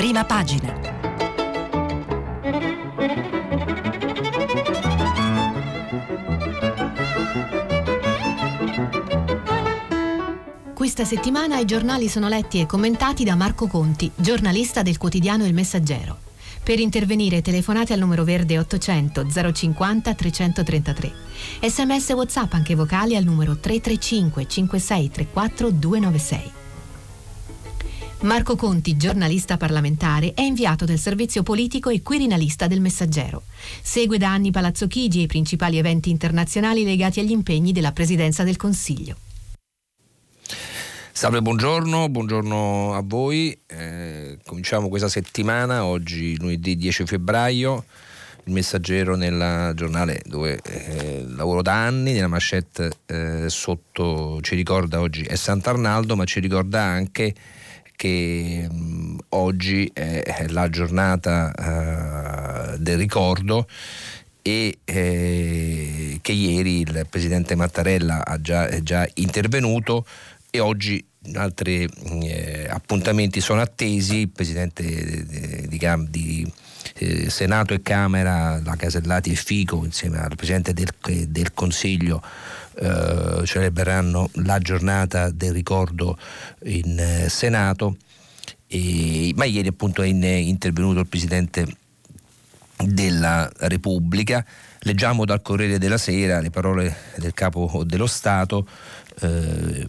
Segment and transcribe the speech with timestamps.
[0.00, 0.72] prima pagina.
[10.72, 15.52] Questa settimana i giornali sono letti e commentati da Marco Conti, giornalista del quotidiano Il
[15.52, 16.16] Messaggero.
[16.62, 21.12] Per intervenire telefonate al numero verde 800 050 333.
[21.60, 26.59] Sms WhatsApp anche vocali al numero 335 5634 296.
[28.22, 33.44] Marco Conti, giornalista parlamentare, è inviato del servizio politico e quirinalista del Messaggero.
[33.80, 38.44] Segue da anni Palazzo Chigi e i principali eventi internazionali legati agli impegni della Presidenza
[38.44, 39.16] del Consiglio.
[41.12, 43.58] Salve, buongiorno, buongiorno a voi.
[43.66, 47.84] Eh, cominciamo questa settimana, oggi lunedì 10 febbraio,
[48.44, 55.00] il messaggero nel giornale dove eh, lavoro da anni, nella manchette eh, sotto ci ricorda
[55.00, 57.34] oggi è Sant'Arnaldo, ma ci ricorda anche
[58.00, 63.68] che mh, oggi è la giornata eh, del ricordo
[64.40, 70.06] e eh, che ieri il Presidente Mattarella ha già, è già intervenuto
[70.48, 71.86] e oggi altri
[72.22, 76.52] eh, appuntamenti sono attesi, il Presidente di, di, di
[76.94, 80.88] eh, Senato e Camera, la Casellati e Fico insieme al Presidente del,
[81.28, 82.22] del Consiglio
[82.82, 86.16] eh, celebreranno la giornata del ricordo
[86.64, 87.96] in eh, Senato,
[88.66, 91.66] e, ma ieri appunto è in, intervenuto il Presidente
[92.78, 94.42] della Repubblica.
[94.80, 98.66] Leggiamo dal Corriere della Sera le parole del Capo dello Stato.
[99.20, 99.86] Eh,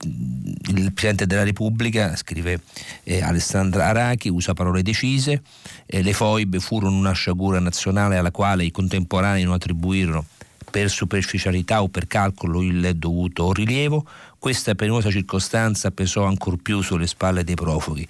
[0.00, 2.62] il Presidente della Repubblica, scrive
[3.02, 5.42] eh, Alessandra Arachi, usa parole decise,
[5.84, 10.24] eh, le foibe furono una sciagura nazionale alla quale i contemporanei non attribuirono
[10.70, 14.06] per superficialità o per calcolo il dovuto rilievo,
[14.38, 18.06] questa penosa circostanza pesò ancor più sulle spalle dei profughi.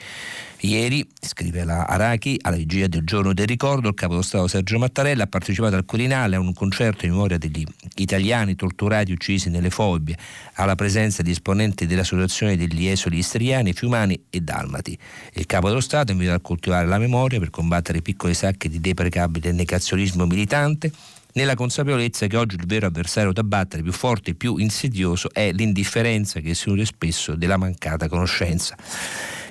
[0.60, 4.76] Ieri, scrive la Arachi, alla vigilia del giorno del ricordo, il capo dello Stato Sergio
[4.78, 9.50] Mattarella ha partecipato al Quirinale a un concerto in memoria degli italiani torturati e uccisi
[9.50, 10.18] nelle fobie,
[10.54, 14.98] alla presenza di esponenti dell'Associazione degli Esoli Istriani, Fiumani e Dalmati.
[15.34, 18.68] Il capo dello Stato è invitato a coltivare la memoria per combattere i piccoli sacchi
[18.68, 20.90] di deprecabile negazionismo militante
[21.38, 25.52] nella consapevolezza che oggi il vero avversario da battere, più forte e più insidioso, è
[25.52, 28.76] l'indifferenza che si nutre spesso della mancata conoscenza.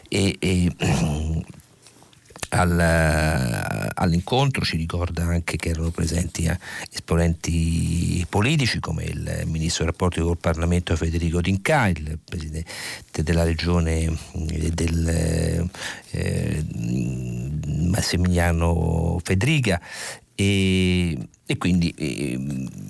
[0.10, 0.70] E, e
[2.50, 6.58] al, all'incontro ci ricorda anche che erano presenti eh,
[6.92, 14.04] esponenti politici come il ministro dei rapporti col Parlamento Federico D'Inca, il presidente della regione
[14.50, 15.70] eh, del,
[16.12, 16.66] eh,
[17.88, 19.82] Massimiliano Federica
[20.40, 21.18] e,
[21.48, 22.38] e quindi eh,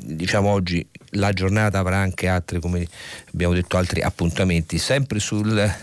[0.03, 2.85] diciamo oggi la giornata avrà anche altri, come
[3.31, 4.77] abbiamo detto, altri appuntamenti.
[4.77, 5.73] Sempre sul,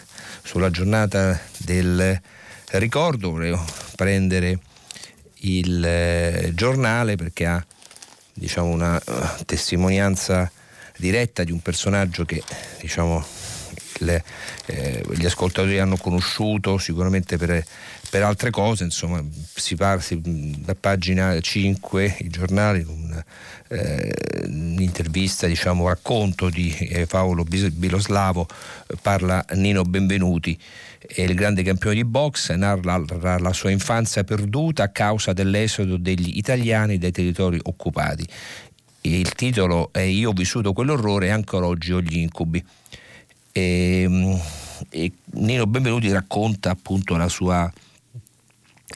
[0.43, 2.21] sulla giornata del
[2.73, 3.65] ricordo volevo
[3.97, 4.59] prendere
[5.37, 7.65] il eh, giornale perché ha
[8.35, 10.51] diciamo, una uh, testimonianza
[10.99, 12.43] diretta di un personaggio che
[12.79, 13.25] diciamo,
[14.01, 14.23] le,
[14.67, 17.65] eh, gli ascoltatori hanno conosciuto sicuramente per
[18.15, 19.21] per altre cose, insomma,
[19.57, 23.21] si parla da pagina 5, i giornali, un,
[23.67, 24.15] eh,
[24.47, 28.47] un'intervista, diciamo, racconto di eh, Paolo Biloslavo,
[29.03, 30.57] parla Nino Benvenuti,
[31.01, 35.97] è il grande campione di box, narra la, la sua infanzia perduta a causa dell'esodo
[35.97, 38.25] degli italiani dai territori occupati.
[39.01, 42.65] Il titolo è Io ho vissuto quell'orrore e ancora oggi ho gli incubi.
[43.51, 44.41] E, ehm,
[44.91, 47.69] e Nino Benvenuti racconta appunto la sua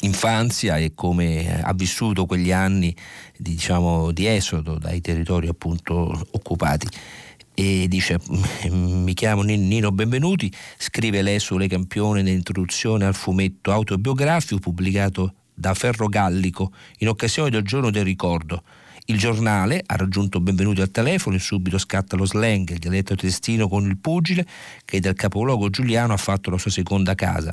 [0.01, 2.95] infanzia e come ha vissuto quegli anni
[3.37, 6.89] diciamo, di esodo dai territori appunto occupati
[7.59, 8.21] e dice
[8.71, 16.07] mi chiamo Nino Benvenuti, scrive lei sulle campione nell'introduzione al fumetto autobiografico pubblicato da Ferro
[16.07, 18.63] Gallico in occasione del giorno del ricordo.
[19.07, 23.67] Il giornale ha raggiunto Benvenuti al telefono e subito scatta lo slang, il dialetto testino
[23.67, 24.47] con il pugile
[24.85, 27.53] che dal capoluogo giuliano ha fatto la sua seconda casa.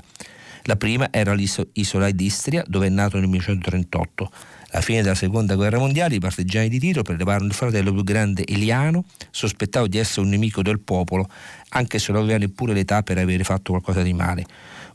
[0.67, 4.31] La prima era l'isola d'Istria, dove è nato nel 1938.
[4.71, 8.43] Alla fine della seconda guerra mondiale i partigiani di Tito prelevarono il fratello più grande
[8.45, 11.29] Eliano, sospettato di essere un nemico del popolo,
[11.69, 14.43] anche se non aveva neppure l'età per avere fatto qualcosa di male.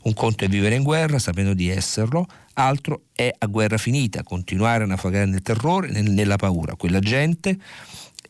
[0.03, 4.83] Un conto è vivere in guerra, sapendo di esserlo, altro è a guerra finita, continuare
[4.83, 6.75] a navigare nel terrore, nella paura.
[6.75, 7.57] Quella gente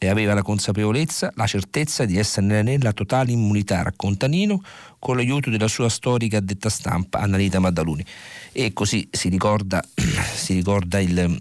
[0.04, 4.64] e aveva la consapevolezza, la certezza di essere nella totale immunità, racconta Nino,
[4.98, 8.04] con l'aiuto della sua storica addetta stampa Annalita Maddaluni.
[8.52, 9.80] E così si ricorda,
[10.34, 11.40] si ricorda il,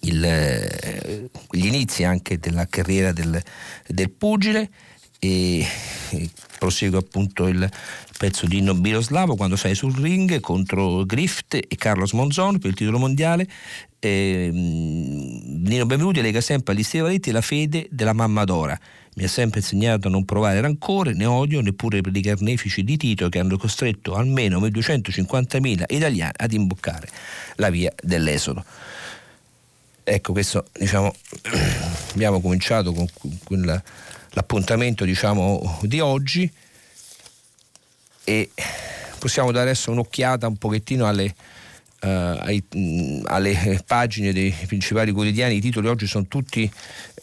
[0.00, 3.42] il, gli inizi anche della carriera del,
[3.86, 4.70] del pugile
[5.18, 5.66] e,
[6.10, 7.70] e prosegue appunto il
[8.16, 12.76] pezzo di Nino Biloslavo quando sei sul ring contro Grift e Carlos Monzon per il
[12.76, 13.46] titolo mondiale
[14.00, 18.78] eh, Nino Benvenuti lega sempre agli stivaletti la fede della mamma Dora.
[19.14, 22.96] Mi ha sempre insegnato a non provare rancore né odio neppure per i carnefici di
[22.96, 27.08] Tito che hanno costretto almeno 250.000 italiani ad imboccare
[27.56, 28.64] la via dell'esodo.
[30.04, 31.14] Ecco questo diciamo
[32.14, 33.08] abbiamo cominciato con
[33.44, 33.82] quella
[34.30, 36.50] l'appuntamento diciamo, di oggi
[38.24, 38.50] e
[39.18, 41.34] possiamo dare adesso un'occhiata un pochettino alle,
[42.00, 45.56] ai, mh, alle pagine dei principali quotidiani.
[45.56, 46.70] I titoli oggi sono tutti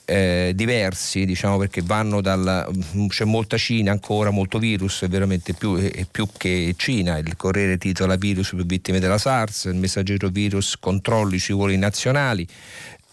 [0.06, 2.69] eh, diversi, diciamo perché vanno dal.
[3.07, 7.18] c'è molta Cina ancora, molto virus, veramente più, eh, più, che Cina.
[7.18, 12.48] Il Corriere titola virus per vittime della SARS, il messaggero virus controlli sui voli nazionali,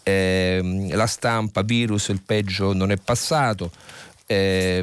[0.02, 3.70] eh, la stampa, virus, il peggio non è passato.
[4.26, 4.82] Eh,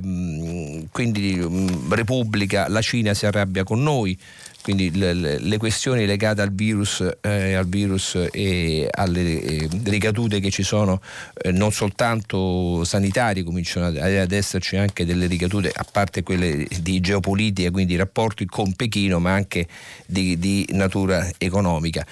[0.91, 4.17] quindi mm, Repubblica, la Cina si arrabbia con noi,
[4.61, 10.49] quindi le, le questioni legate al virus, eh, al virus e alle eh, ricadute che
[10.49, 11.01] ci sono
[11.41, 17.71] eh, non soltanto sanitarie, cominciano ad, esserci anche delle ricadute, a parte quelle di geopolitica,
[17.71, 19.67] quindi rapporti con Pechino, ma anche
[20.05, 22.05] di, di natura economica.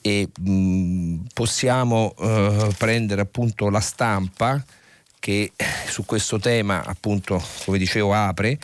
[0.00, 4.64] E mh, possiamo uh, prendere appunto la stampa
[5.18, 5.50] che
[5.88, 8.56] su questo tema appunto come dicevo apre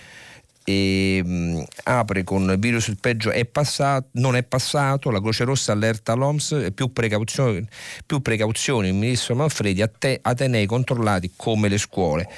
[0.65, 5.73] e mh, apre con virus il peggio è passato, non è passato, la Croce Rossa
[5.73, 7.67] allerta l'OMS, più precauzioni,
[8.05, 12.29] più precauzioni il ministro Manfredi, a te, Atenei controllati come le scuole.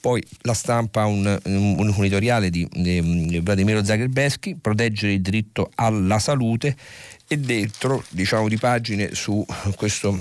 [0.00, 5.70] Poi la stampa ha un, un, un, editoriale di, di Vladimiro Zagrebeschi, proteggere il diritto
[5.76, 6.76] alla salute
[7.26, 9.44] e dentro diciamo di pagine su
[9.76, 10.18] questo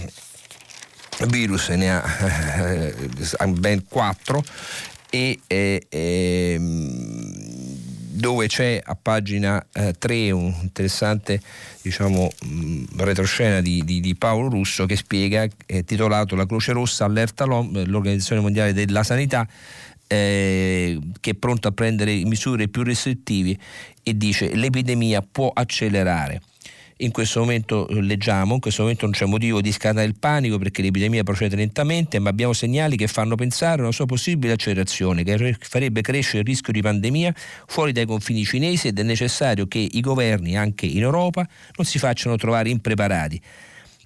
[1.27, 2.03] virus ne ha
[2.65, 2.95] eh,
[3.47, 4.43] ben quattro
[5.09, 6.59] e eh, eh,
[8.13, 11.41] dove c'è a pagina 3 eh, un interessante
[11.81, 17.05] diciamo, mh, retroscena di, di, di, Paolo Russo che spiega, è titolato La Croce Rossa
[17.05, 19.47] allerta l'Organizzazione Mondiale della Sanità
[20.07, 23.57] eh, che è pronta a prendere misure più restrittive
[24.03, 26.41] e dice l'epidemia può accelerare
[26.97, 30.57] in questo momento eh, leggiamo, in questo momento non c'è motivo di scatenare il panico
[30.57, 35.23] perché l'epidemia procede lentamente, ma abbiamo segnali che fanno pensare a una sua possibile accelerazione
[35.23, 37.33] che farebbe crescere il rischio di pandemia
[37.65, 41.99] fuori dai confini cinesi ed è necessario che i governi anche in Europa non si
[41.99, 43.41] facciano trovare impreparati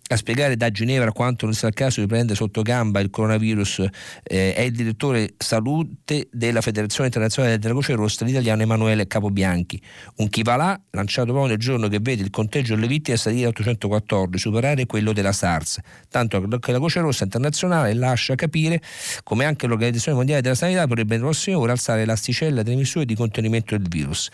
[0.10, 3.86] a spiegare da Ginevra quanto non sia il caso di prendere sotto gamba il coronavirus
[4.24, 9.82] eh, è il direttore salute della Federazione Internazionale della Croce Rossa, l'italiano Emanuele Capobianchi.
[10.18, 13.46] Un chi va là, lanciato proprio nel giorno che vede il conteggio delle vittime salire
[13.46, 18.82] a 814, superare quello della SARS, tanto che la Croce Rossa internazionale lascia capire
[19.24, 23.16] come anche l'Organizzazione Mondiale della Sanità potrebbe nelle prossime ore alzare l'asticella delle misure di
[23.16, 24.30] contenimento del virus.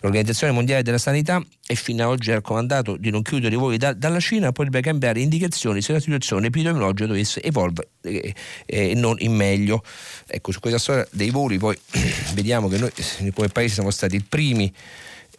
[0.00, 3.92] L'Organizzazione Mondiale della Sanità è fino ad oggi raccomandato di non chiudere i voli da,
[3.92, 8.34] dalla Cina, potrebbe cambiare dare indicazioni se la situazione epidemiologica dovesse evolvere e
[8.66, 9.82] eh, eh, non in meglio.
[10.26, 11.78] Ecco, su questa storia dei voli poi
[12.34, 12.92] vediamo che noi
[13.34, 14.72] come paese siamo stati i primi,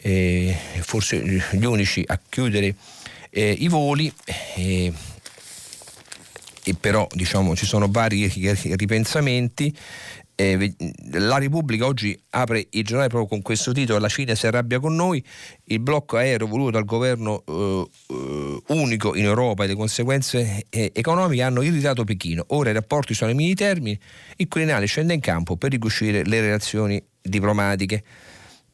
[0.01, 2.75] eh, forse gli unici a chiudere
[3.29, 4.11] eh, i voli.
[4.55, 4.93] Eh,
[6.61, 8.27] e però diciamo, ci sono vari
[8.75, 9.75] ripensamenti
[10.39, 10.73] eh,
[11.11, 14.95] la Repubblica oggi apre il giornale proprio con questo titolo La Cina si arrabbia con
[14.95, 15.21] noi,
[15.65, 20.91] il blocco aereo voluto dal governo eh, eh, unico in Europa e le conseguenze eh,
[20.95, 22.45] economiche hanno irritato Pechino.
[22.49, 23.99] Ora i rapporti sono ai minimi termini,
[24.37, 28.01] il Quirinale scende in campo per ricucire le relazioni diplomatiche.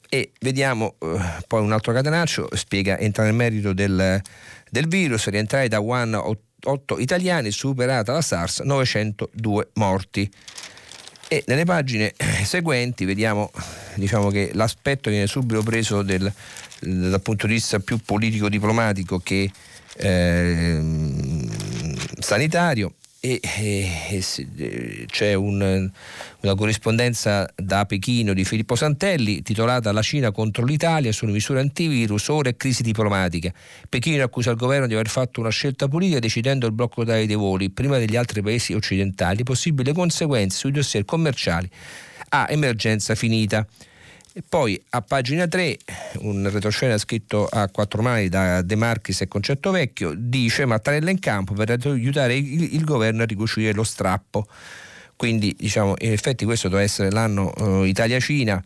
[0.08, 1.18] E vediamo eh,
[1.48, 4.22] poi un altro catenaccio, spiega, entra nel merito del,
[4.70, 10.32] del virus, rientrare da Wuhan 8 italiani, superata la SARS, 902 morti.
[11.28, 12.14] E nelle pagine
[12.44, 13.52] seguenti vediamo
[13.96, 16.32] diciamo, che l'aspetto viene subito preso del,
[16.80, 19.52] dal punto di vista più politico-diplomatico che
[19.98, 20.82] eh,
[22.20, 22.94] sanitario
[23.26, 25.90] e, e, e c'è un,
[26.42, 32.28] una corrispondenza da Pechino di Filippo Santelli titolata La Cina contro l'Italia sulle misure antivirus,
[32.28, 33.52] ora è crisi diplomatica.
[33.90, 37.72] Pechino accusa il governo di aver fatto una scelta politica decidendo il blocco dei voli
[37.72, 41.68] prima degli altri paesi occidentali, possibili conseguenze sui dossier commerciali
[42.30, 43.66] a emergenza finita.
[44.38, 45.78] E poi a pagina 3,
[46.18, 51.20] un retroscena scritto a quattro mani da De Marchis e Concetto Vecchio, dice Mattarella in
[51.20, 54.46] campo per aiutare il, il governo a ricucire lo strappo.
[55.16, 58.62] Quindi diciamo, in effetti questo doveva essere l'anno uh, Italia-Cina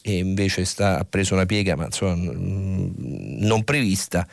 [0.00, 4.26] e invece sta, ha preso una piega ma insomma, non prevista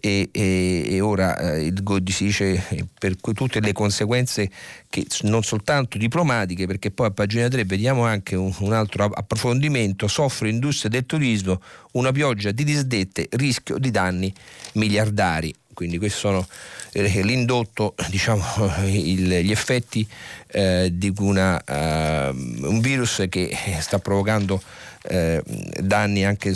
[0.00, 4.48] e, e, e ora eh, il si dice per tutte le conseguenze
[4.88, 10.06] che non soltanto diplomatiche, perché poi a pagina 3 vediamo anche un, un altro approfondimento,
[10.06, 11.60] soffre l'industria del turismo
[11.92, 14.32] una pioggia di disdette, rischio di danni
[14.74, 15.54] miliardari.
[15.74, 16.46] Quindi questi sono
[16.92, 18.42] eh, l'indotto, diciamo,
[18.86, 20.06] il, gli effetti
[20.48, 24.60] eh, di una, uh, un virus che sta provocando
[25.02, 25.42] eh,
[25.80, 26.52] danni anche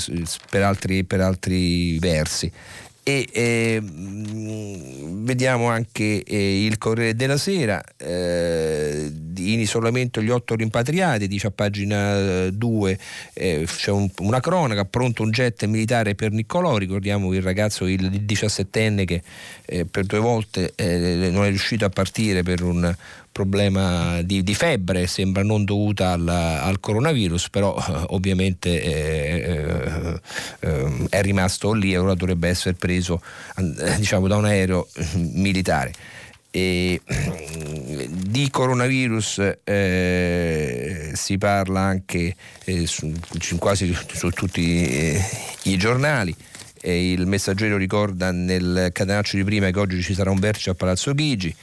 [0.50, 2.50] per altri, per altri versi
[3.04, 9.10] e eh, vediamo anche eh, il Corriere della Sera eh,
[9.50, 12.98] in isolamento gli otto rimpatriati dice a pagina 2
[13.34, 18.10] eh, c'è un, una cronaca pronto un jet militare per Niccolò ricordiamo il ragazzo il
[18.10, 19.22] 17enne che
[19.66, 22.94] eh, per due volte eh, non è riuscito a partire per un,
[23.32, 30.20] problema di, di, febbre, sembra non dovuta al, al coronavirus, però eh, ovviamente eh,
[30.60, 33.20] eh, è rimasto lì e ora dovrebbe essere preso
[33.56, 35.92] eh, diciamo, da un aereo militare.
[36.54, 37.00] E,
[38.28, 43.10] di coronavirus eh, si parla anche eh, su,
[43.58, 45.24] quasi su tutti eh,
[45.64, 46.34] i giornali.
[46.82, 51.14] il messaggero ricorda nel catenaccio di prima che oggi ci sarà un vertice a Palazzo
[51.14, 51.54] Chigi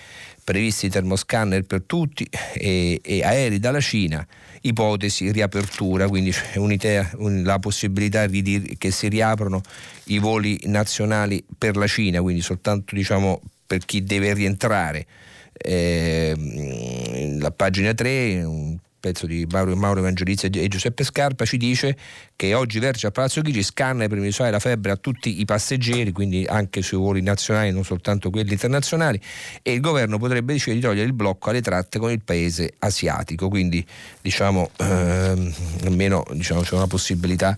[0.49, 4.25] previsti termoscanner per tutti e, e aerei dalla Cina
[4.61, 9.61] ipotesi riapertura, quindi c'è un'idea, la possibilità di dire che si riaprono
[10.05, 15.05] i voli nazionali per la Cina, quindi soltanto diciamo, per chi deve rientrare.
[15.53, 21.95] Eh, la pagina 3, un pezzo di Mauro, Mauro Evangelizzi e Giuseppe Scarpa, ci dice
[22.35, 26.11] che oggi Verge a Palazzo Chigi scanna per misurare la febbre a tutti i passeggeri,
[26.11, 29.21] quindi anche sui voli nazionali, non soltanto quelli internazionali,
[29.61, 33.49] e il governo potrebbe decidere di togliere il blocco alle tratte con il paese asiatico,
[33.49, 33.85] quindi
[34.19, 37.55] diciamo ehm, almeno diciamo, c'è una possibilità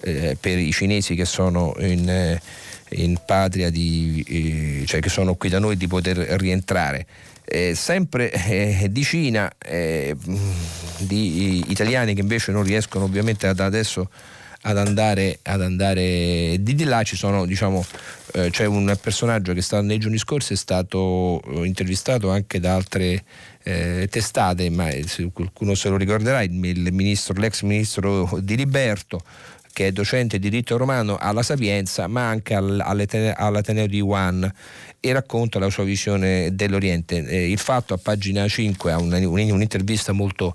[0.00, 2.08] eh, per i cinesi che sono in...
[2.08, 7.06] Eh, in patria di, eh, cioè che sono qui da noi di poter rientrare.
[7.44, 10.14] Eh, sempre eh, di Cina, eh,
[10.98, 14.08] di italiani che invece non riescono ovviamente ad adesso
[14.62, 17.84] ad andare, ad andare di, di là ci sono diciamo
[18.34, 22.74] eh, c'è un personaggio che sta, nei giorni scorsi è stato eh, intervistato anche da
[22.74, 23.24] altre
[23.62, 29.22] eh, testate ma se qualcuno se lo ricorderà il, il ministro, l'ex ministro di Liberto
[29.72, 34.52] che è docente di diritto romano alla Sapienza, ma anche all'Ateneo di Wuhan
[34.98, 37.16] e racconta la sua visione dell'Oriente.
[37.16, 40.54] Il fatto a pagina 5 ha un'intervista molto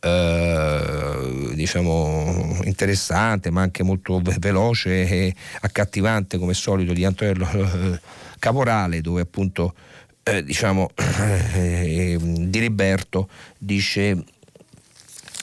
[0.00, 8.00] eh, diciamo interessante ma anche molto veloce e accattivante come solito di Antonello eh,
[8.38, 9.74] Caporale dove appunto
[10.22, 10.90] eh, diciamo
[11.54, 14.22] eh, di Liberto dice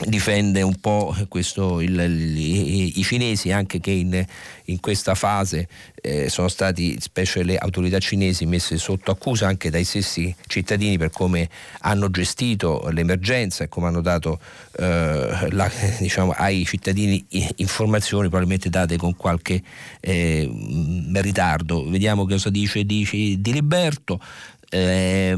[0.06, 2.38] difende un po' questo, il, il,
[2.98, 4.26] i, cinesi anche che in,
[4.66, 5.68] in questa fase
[6.02, 11.10] eh, sono stati, specie le autorità cinesi, messe sotto accusa anche dai stessi cittadini per
[11.10, 11.50] come
[11.82, 14.40] hanno gestito l'emergenza e come hanno dato
[14.78, 17.26] eh, la, diciamo, ai cittadini
[17.58, 19.62] informazioni probabilmente date con qualche
[20.00, 20.50] eh,
[21.14, 21.90] ritardo.
[21.90, 24.20] Vediamo cosa dice, dice Di Liberto
[24.74, 25.36] eh,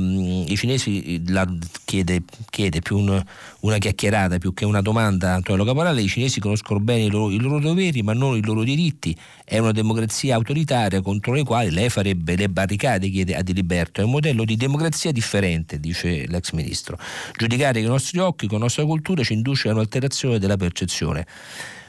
[0.47, 1.45] i cinesi la
[1.83, 3.21] chiede, chiede più un,
[3.59, 7.39] una chiacchierata più che una domanda Antonio Caporale, i cinesi conoscono bene i loro, i
[7.39, 11.89] loro, doveri ma non i loro diritti, è una democrazia autoritaria contro le quali lei
[11.89, 16.51] farebbe le barricate, chiede a Di Liberto, è un modello di democrazia differente, dice l'ex
[16.51, 16.97] ministro.
[17.37, 21.25] Giudicare con i nostri occhi, con la nostra cultura ci induce a un'alterazione della percezione.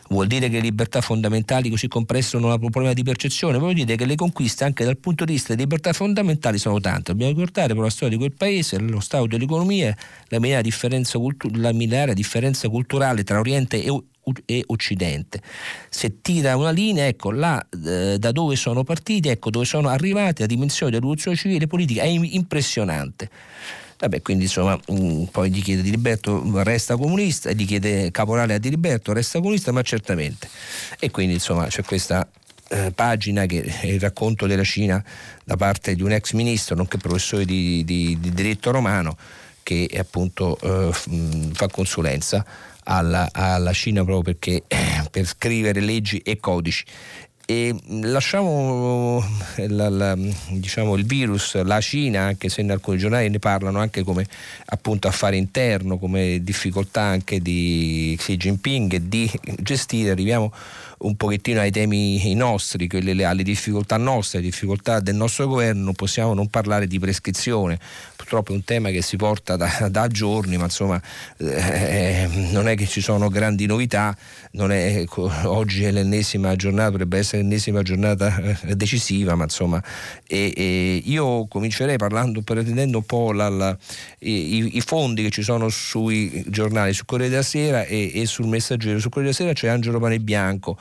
[0.08, 3.58] Vuol dire che le libertà fondamentali così compresse sono un problema di percezione?
[3.58, 7.12] Vuol dire che le conquiste anche dal punto di vista delle libertà fondamentali sono tante.
[7.12, 9.96] Dobbiamo ricordare però la storia di quel paese, lo stato dell'economia,
[10.28, 13.90] la minore differenza, cultu- la minore differenza culturale tra Oriente e
[14.44, 15.40] e Occidente.
[15.88, 20.40] Se tira una linea, ecco là eh, da dove sono partiti, ecco dove sono arrivati,
[20.40, 23.30] la dimensione della rivoluzione civile e politica è impressionante.
[23.98, 28.58] Vabbè, quindi insomma, mm, poi gli chiede Di Liberto resta comunista, gli chiede Caporale a
[28.58, 30.48] Di Liberto resta comunista, ma certamente.
[30.98, 32.28] E quindi insomma c'è questa
[32.68, 35.02] eh, pagina che è il racconto della Cina
[35.44, 39.16] da parte di un ex ministro, nonché professore di, di, di diritto romano,
[39.62, 42.44] che appunto eh, mm, fa consulenza
[42.84, 46.84] alla, alla, Cina proprio perché eh, per scrivere leggi e codici
[47.48, 49.24] e lasciamo
[49.68, 50.18] la, la,
[50.50, 54.26] diciamo, il virus, la Cina, anche se in alcuni giornali ne parlano anche come
[54.64, 60.52] appunto affare interno, come difficoltà anche di Xi Jinping di gestire, arriviamo
[60.98, 66.48] un pochettino ai temi nostri, alle difficoltà nostre, alle difficoltà del nostro governo, possiamo non
[66.48, 67.78] parlare di prescrizione.
[68.26, 71.00] Purtroppo è un tema che si porta da, da giorni, ma insomma
[71.36, 74.16] eh, non è che ci sono grandi novità,
[74.50, 79.80] è, ecco, oggi è l'ennesima giornata, dovrebbe essere l'ennesima giornata eh, decisiva, ma insomma
[80.26, 83.78] e, e io comincerei parlando, prendendo un po' la, la,
[84.18, 88.48] i, i, fondi che ci sono sui giornali, su Corriere della Sera e, e sul
[88.48, 88.98] Messaggero.
[88.98, 90.76] Su Corriere della Sera c'è Angelo Panebianco.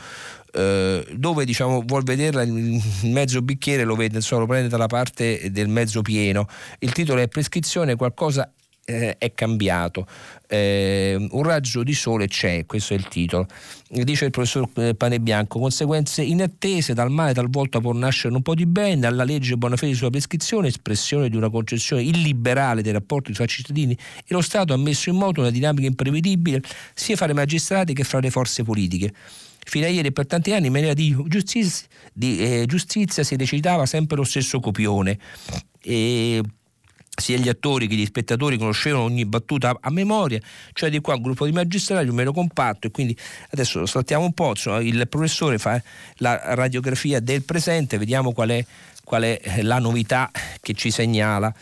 [0.55, 5.51] Eh, dove diciamo, vuol vederla il mezzo bicchiere lo vede, insomma, lo prende dalla parte
[5.51, 6.47] del mezzo pieno.
[6.79, 8.49] Il titolo è Prescrizione, qualcosa
[8.85, 10.07] eh, è cambiato.
[10.47, 13.47] Eh, un raggio di sole c'è, questo è il titolo.
[13.89, 18.65] Dice il professor eh, Panebianco, conseguenze inattese dal male talvolta può nascere un po' di
[18.65, 23.45] bene, dalla legge buona fede sulla prescrizione, espressione di una concezione illiberale dei rapporti tra
[23.45, 26.61] cittadini e lo Stato ha messo in moto una dinamica imprevedibile
[26.93, 29.13] sia fra i magistrati che fra le forze politiche.
[29.67, 33.85] Fino a ieri per tanti anni in maniera di giustizia, di, eh, giustizia si recitava
[33.85, 35.17] sempre lo stesso copione.
[35.81, 36.41] E
[37.15, 40.39] sia gli attori che gli spettatori conoscevano ogni battuta a memoria,
[40.73, 43.17] cioè di qua un gruppo di magistrati un meno compatto e quindi
[43.51, 45.81] adesso saltiamo un po', insomma, il professore fa
[46.17, 48.65] la radiografia del presente, vediamo qual è,
[49.03, 50.29] qual è la novità
[50.61, 51.53] che ci segnala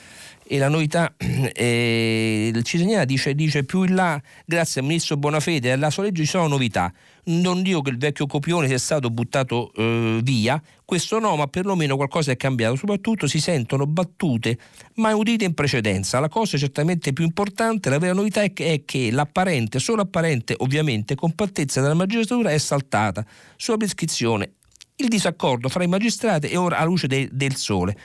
[0.45, 5.69] e la novità eh, il Ciseniana dice, dice, più in là grazie al ministro Bonafede
[5.69, 6.91] e alla sua legge ci sono novità
[7.25, 11.95] non dico che il vecchio copione sia stato buttato eh, via questo no ma perlomeno
[11.95, 14.57] qualcosa è cambiato soprattutto si sentono battute
[14.95, 18.85] mai udite in precedenza la cosa certamente più importante la vera novità è che, è
[18.85, 23.25] che l'apparente solo apparente ovviamente compattezza della magistratura è saltata
[23.55, 24.53] sulla prescrizione
[24.97, 27.97] il disaccordo fra i magistrati è ora alla luce de- del sole.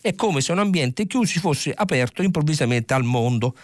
[0.00, 3.54] È come se un ambiente chiuso fosse aperto improvvisamente al mondo.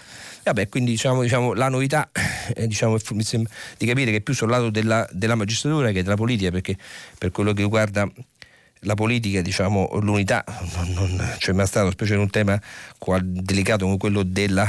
[0.44, 2.10] Vabbè, quindi diciamo, diciamo, la novità
[2.54, 6.02] eh, diciamo, mi sembra di capire che è più sul lato della, della magistratura che
[6.02, 6.76] della politica, perché
[7.16, 8.10] per quello che riguarda
[8.80, 10.44] la politica, diciamo, l'unità
[10.74, 12.60] non, non c'è mai stato, specie in un tema
[13.22, 14.66] delicato come quello della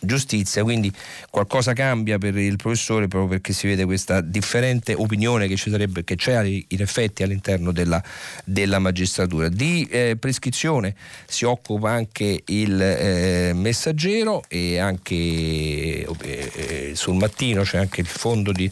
[0.00, 0.92] giustizia, quindi
[1.30, 6.04] qualcosa cambia per il professore proprio perché si vede questa differente opinione che ci sarebbe,
[6.04, 8.02] che c'è in effetti all'interno della,
[8.44, 9.48] della magistratura.
[9.48, 10.94] Di eh, prescrizione
[11.26, 18.06] si occupa anche il eh, messaggero e anche eh, eh sul mattino c'è anche il
[18.06, 18.70] fondo di,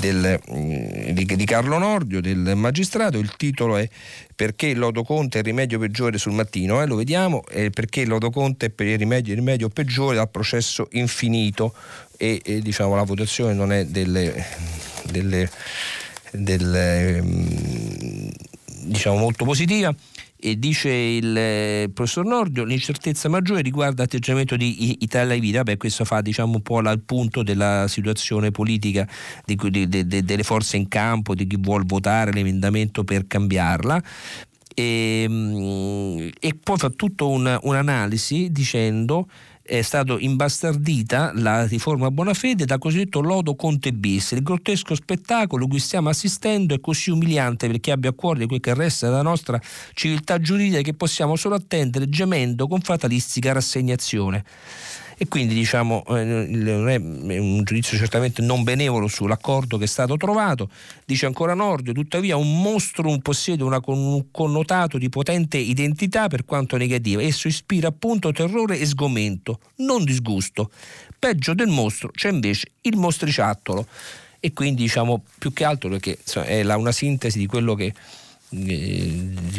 [0.00, 3.88] del, mm, di, di Carlo Nordio, del magistrato, il titolo è
[4.34, 8.04] perché il lodo Conte è il rimedio peggiore sul mattino, eh, lo vediamo, eh, perché
[8.04, 11.74] lodo Conte è il rimedio, il rimedio peggiore dal processo infinito.
[12.16, 14.44] E, e diciamo, la votazione non è delle,
[15.10, 15.50] delle,
[16.30, 18.28] delle mm,
[18.84, 19.94] diciamo molto positiva
[20.46, 25.62] e dice il eh, professor Nordio l'incertezza maggiore riguarda l'atteggiamento di Italia Vita.
[25.62, 29.08] Beh questo fa diciamo un po' al punto della situazione politica
[29.46, 34.02] di, di, di, delle forze in campo di chi vuole votare l'emendamento per cambiarla.
[34.74, 39.26] E, ehm, e poi fa tutta un, un'analisi dicendo
[39.66, 44.32] è stata imbastardita la riforma Bonafede da cosiddetto lodo Conte bis.
[44.32, 48.60] Il grottesco spettacolo cui stiamo assistendo è così umiliante per chi abbia a cuore quel
[48.60, 49.58] che resta della nostra
[49.94, 54.44] civiltà giuridica che possiamo solo attendere gemendo con fatalistica rassegnazione
[55.16, 60.68] e quindi diciamo eh, è un giudizio certamente non benevolo sull'accordo che è stato trovato.
[61.04, 66.76] Dice ancora Nordio, tuttavia un mostro possiede una, un connotato di potente identità per quanto
[66.76, 67.22] negativa.
[67.22, 70.70] Esso ispira appunto terrore e sgomento, non disgusto.
[71.18, 73.86] Peggio del mostro c'è invece il mostriciattolo
[74.40, 77.94] e quindi diciamo più che altro perché insomma, è la, una sintesi di quello che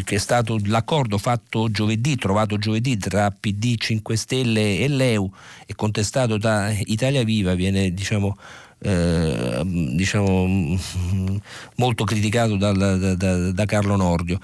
[0.04, 5.30] che è stato l'accordo fatto giovedì, trovato giovedì tra PD 5 Stelle e l'EU
[5.66, 8.38] e contestato da Italia Viva, viene diciamo,
[8.80, 10.80] eh, diciamo
[11.76, 14.40] molto criticato dal, da, da, Carlo Nordio.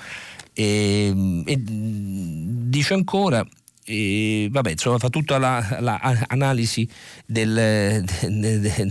[0.53, 3.45] E, e dice ancora
[3.91, 6.93] e, vabbè, insomma, fa tutta l'analisi la,
[7.25, 8.87] del, del,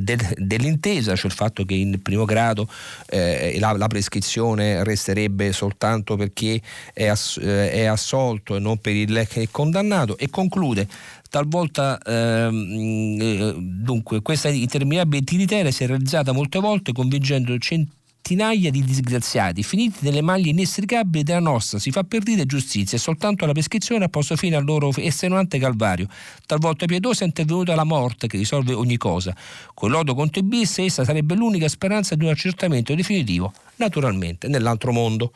[0.00, 2.66] del, dell'intesa, cioè il fatto che in primo grado
[3.08, 6.60] eh, la, la, prescrizione resterebbe soltanto per chi
[6.94, 10.16] è, ass, eh, è assolto e non per il condannato.
[10.16, 10.88] E conclude
[11.28, 18.70] talvolta ehm, eh, dunque questa interminabile tiritera si è realizzata molte volte convincendo centinaia centinaia
[18.70, 23.52] di disgraziati finiti nelle maglie inestricabili della nostra si fa perdita giustizia e soltanto la
[23.52, 26.06] prescrizione ha posto fine al loro estenuante calvario.
[26.46, 29.34] Talvolta pietosa è intervenuta la morte che risolve ogni cosa.
[29.74, 35.32] Con lodo Conte bis essa sarebbe l'unica speranza di un accertamento definitivo naturalmente nell'altro mondo.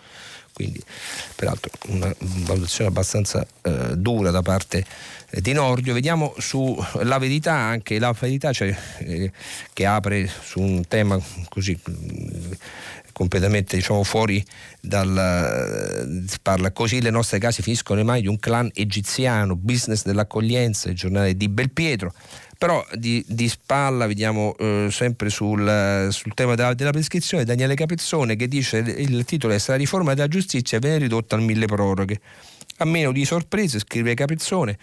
[0.52, 0.80] Quindi,
[1.34, 4.84] peraltro, una valutazione abbastanza eh, dura da parte eh,
[5.30, 5.94] di Nordio.
[5.94, 9.30] Vediamo sulla verità, anche la verità cioè, eh,
[9.72, 11.78] che apre su un tema così
[13.16, 14.44] completamente diciamo, fuori
[14.78, 20.96] dal parla così le nostre case finiscono mai di un clan egiziano business dell'accoglienza il
[20.96, 22.12] giornale di Belpietro
[22.58, 28.36] però di, di spalla vediamo eh, sempre sul, sul tema della, della, prescrizione Daniele Capezzone
[28.36, 32.20] che dice il titolo è la riforma della giustizia viene ridotta al mille proroghe
[32.78, 34.78] a meno di sorprese scrive Capezzone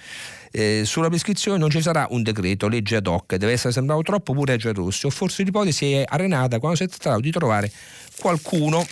[0.55, 4.33] eh, sulla prescrizione non ci sarà un decreto, legge ad hoc, deve essere sembrato troppo
[4.33, 7.71] pure a Gianrossi, o forse l'ipotesi è arenata quando si è trattato di trovare
[8.19, 8.85] qualcuno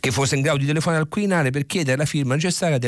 [0.00, 2.78] che fosse in grado di telefonare al Quirinale per chiedere la firma necessaria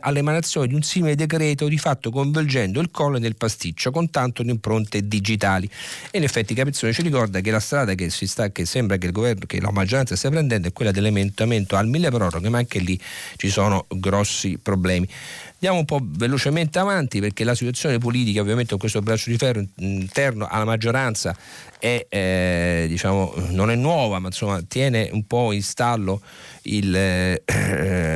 [0.00, 4.50] all'emanazione di un simile decreto di fatto coinvolgendo il colle nel pasticcio con tanto di
[4.50, 5.68] impronte digitali.
[6.10, 9.46] E in effetti Capezzone ci ricorda che la strada che, sta, che sembra che governo,
[9.46, 13.00] che la maggioranza stia prendendo è quella dell'emendamento al mille proroghe, ma anche lì
[13.36, 15.08] ci sono grossi problemi.
[15.58, 19.64] Andiamo un po' velocemente avanti perché la situazione politica ovviamente con questo braccio di ferro
[19.76, 21.34] interno alla maggioranza
[21.78, 26.20] è, eh, diciamo, non è nuova ma insomma tiene un po' in stallo
[26.64, 27.42] il eh,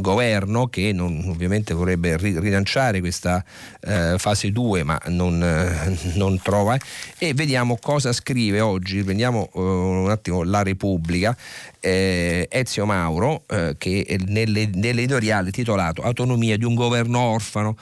[0.00, 3.44] governo che non, ovviamente vorrebbe rilanciare questa
[3.80, 6.78] eh, fase 2 ma non, eh, non, trova.
[7.18, 11.36] E vediamo cosa scrive oggi, prendiamo uh, un attimo la Repubblica,
[11.80, 17.76] eh, Ezio Mauro eh, che nell'editoriale titolato Autonomia di un governo orfano.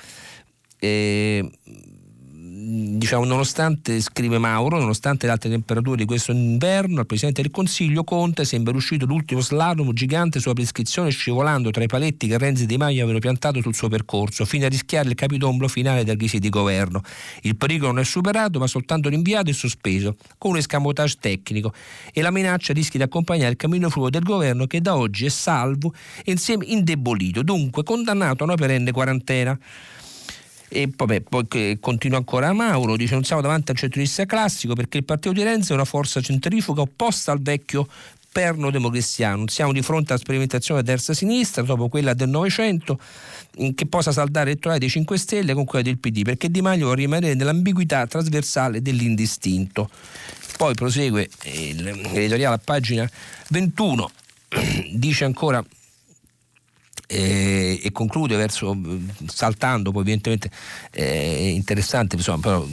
[0.79, 1.51] Eh,
[2.69, 8.05] diciamo, nonostante, scrive Mauro, nonostante le alte temperature di questo inverno, al Presidente del Consiglio
[8.05, 12.67] Conte sembra uscito l'ultimo slalom gigante sulla prescrizione scivolando tra i paletti che Renzi e
[12.67, 16.39] Di Maio avevano piantato sul suo percorso, fino a rischiare il capitombolo finale del crisi
[16.39, 17.01] di governo.
[17.43, 21.73] Il pericolo non è superato, ma soltanto rinviato e sospeso, con un escamotage tecnico,
[22.13, 25.31] e la minaccia rischia di accompagnare il cammino fluo del governo che da oggi è
[25.31, 29.59] salvo e insieme indebolito, dunque condannato a una perenne quarantena.
[30.69, 35.05] E vabbè, poi continua ancora Mauro, dice non siamo davanti al centrodestra classico perché il
[35.05, 37.89] partito di Renzi è una forza centrifuga opposta al vecchio
[38.31, 39.49] perno democristiano.
[39.49, 43.01] Siamo di fronte alla sperimentazione della terza sinistra, dopo quella del Novecento,
[43.75, 47.01] che possa saldare elettorale dei 5 Stelle con quella del PD, perché Di Maio vuole
[47.01, 49.91] rimanere nell'ambiguità trasversale dell'indistinto.
[50.57, 53.11] Poi prosegue l'editoriale a pagina
[53.49, 54.11] 21,
[54.93, 55.65] dice ancora
[57.11, 58.77] eh, e conclude verso,
[59.27, 60.51] saltando, poi evidentemente
[60.93, 62.67] eh, è interessante, insomma, però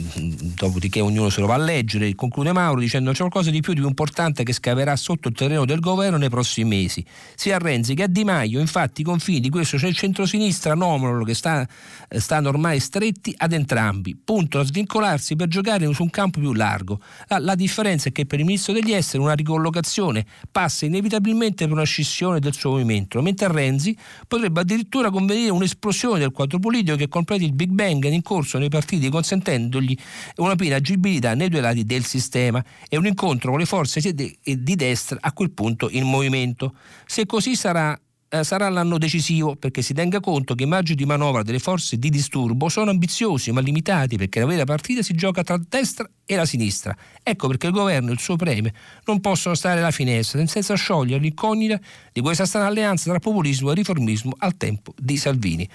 [0.54, 3.80] dopodiché ognuno se lo va a leggere, conclude Mauro dicendo c'è qualcosa di più di
[3.80, 7.94] più importante che scaverà sotto il terreno del governo nei prossimi mesi, sia a Renzi
[7.94, 11.66] che a Di Maio, infatti i confini di questo c'è il centrosinistra anomalo che sta,
[12.10, 17.00] stanno ormai stretti ad entrambi, punto a svincolarsi per giocare su un campo più largo.
[17.28, 21.72] La, la differenza è che per il ministro degli esteri una ricollocazione passa inevitabilmente per
[21.72, 23.96] una scissione del suo movimento, mentre a Renzi
[24.26, 28.68] potrebbe addirittura convenire un'esplosione del quadro politico che completi il Big Bang in corso nei
[28.68, 29.96] partiti consentendogli
[30.36, 34.76] una piena agibilità nei due lati del sistema e un incontro con le forze di
[34.76, 36.74] destra a quel punto in movimento.
[37.06, 41.04] Se così sarà eh, sarà l'anno decisivo perché si tenga conto che i margini di
[41.04, 45.42] manovra delle forze di disturbo sono ambiziosi ma limitati perché la vera partita si gioca
[45.42, 46.96] tra destra e la sinistra.
[47.22, 48.72] Ecco perché il governo e il suo premio
[49.04, 51.78] non possono stare alla finestra senza sciogliere l'incognita
[52.12, 55.68] di questa strana alleanza tra populismo e riformismo al tempo di Salvini.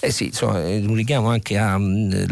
[0.00, 2.30] Eh sì, insomma, un richiamo anche al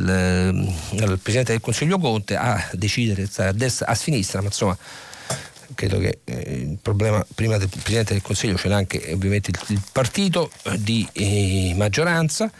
[1.21, 4.79] Presidente del Consiglio Conte a decidere a destra a sinistra, ma insomma
[5.75, 9.59] credo che eh, il problema prima del Presidente del Consiglio ce l'ha anche ovviamente il,
[9.69, 12.51] il partito eh, di eh, maggioranza.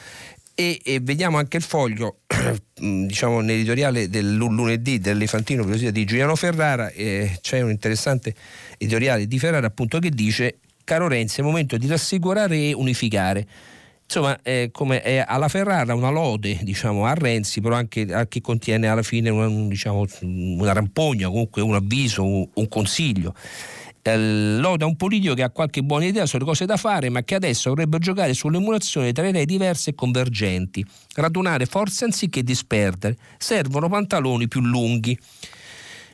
[0.59, 2.21] E, e, vediamo anche il foglio
[2.75, 6.91] diciamo nell'editoriale del lunedì dell'Elefantino di Giuliano Ferrara.
[6.91, 8.35] Eh, c'è un interessante
[8.79, 13.47] editoriale di Ferrara appunto che dice caro Renzi è il momento di rassicurare e unificare
[14.07, 18.41] insomma è come è alla Ferrara una lode diciamo, a Renzi però anche a chi
[18.41, 23.35] contiene alla fine una, diciamo, una rampogna comunque un avviso un, un consiglio.
[24.03, 27.35] Eh, a un politico che ha qualche buona idea sulle cose da fare ma che
[27.35, 30.87] adesso dovrebbe giocare sull'emulazione tra idee diverse e convergenti.
[31.15, 33.17] Radunare forze anziché disperdere.
[33.37, 35.19] Servono pantaloni più lunghi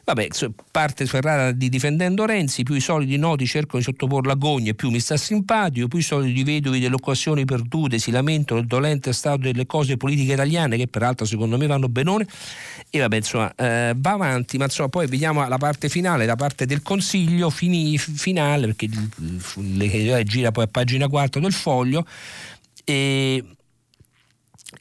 [0.04, 0.28] Vabbè,
[0.72, 4.90] parte Ferrara di difendendo Renzi, più i soliti noti cercano di sottoporlo a gogne, più
[4.90, 9.42] mi sta simpatico, più i soliti vedovi delle occasioni perdute si lamentano del dolente stato
[9.42, 12.26] delle cose politiche italiane, che peraltro secondo me vanno benone.
[12.90, 16.66] E vabbè, insomma, eh, va avanti, ma insomma, poi vediamo la parte finale, la parte
[16.66, 18.88] del consiglio fini, finale, perché
[19.54, 22.04] le, gira poi a pagina 4 del foglio.
[22.84, 23.44] E,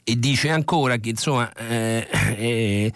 [0.04, 2.92] e dice ancora che insomma eh, eh,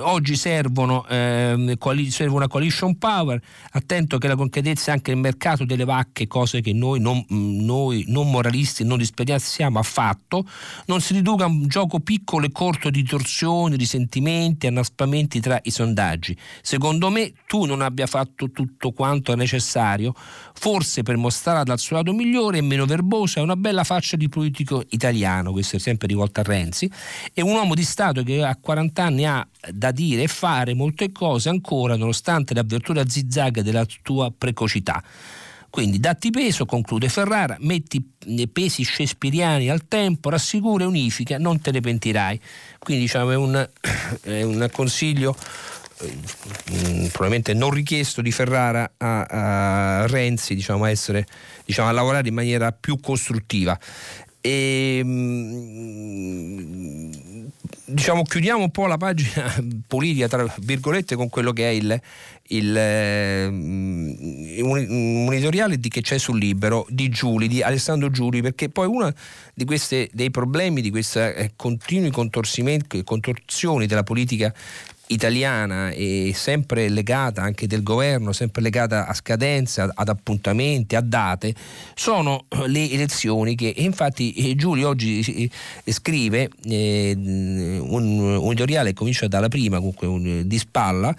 [0.00, 1.76] oggi servono, eh,
[2.08, 3.40] serve una coalition power,
[3.72, 8.30] attento che la concretezza anche nel mercato delle vacche, cose che noi non, noi non
[8.30, 10.44] moralisti, non disperiati siamo affatto,
[10.86, 15.70] non si riduca a un gioco piccolo e corto di torsioni, risentimenti, annaspamenti tra i
[15.70, 16.36] sondaggi.
[16.62, 20.14] Secondo me tu non abbia fatto tutto quanto è necessario,
[20.54, 24.82] forse per mostrare dal suo lato migliore e meno verbosa una bella faccia di politico
[24.90, 26.90] italiano, questo è sempre rivolto a Renzi,
[27.32, 31.12] e un uomo di Stato che a 40 anni ha da dire e fare molte
[31.12, 35.02] cose ancora nonostante l'avvertura zigzag della tua precocità.
[35.70, 41.60] Quindi datti peso, conclude Ferrara, metti i pesi shakespeariani al tempo, rassicura e unifica, non
[41.60, 42.40] te ne pentirai.
[42.78, 43.68] Quindi diciamo è un,
[44.22, 45.36] è un consiglio
[46.00, 51.26] eh, probabilmente non richiesto di Ferrara a, a Renzi diciamo, a, essere,
[51.64, 53.78] diciamo, a lavorare in maniera più costruttiva.
[54.40, 56.28] E, mm,
[57.88, 59.54] diciamo, chiudiamo un po' la pagina
[59.86, 62.00] politica, tra virgolette, con quello che è il,
[62.48, 64.16] il, um,
[64.60, 69.12] un, editoriale di, che c'è sul libro di Giuli, di Alessandro Giuli, perché poi uno
[70.12, 74.54] dei problemi di questi eh, continui contorsioni della politica
[75.08, 81.54] italiana e sempre legata anche del governo, sempre legata a scadenze, ad appuntamenti, a date,
[81.94, 85.50] sono le elezioni che infatti eh, Giulio oggi
[85.84, 91.14] eh, scrive eh, un, un editoriale che comincia dalla prima, comunque un, di spalla,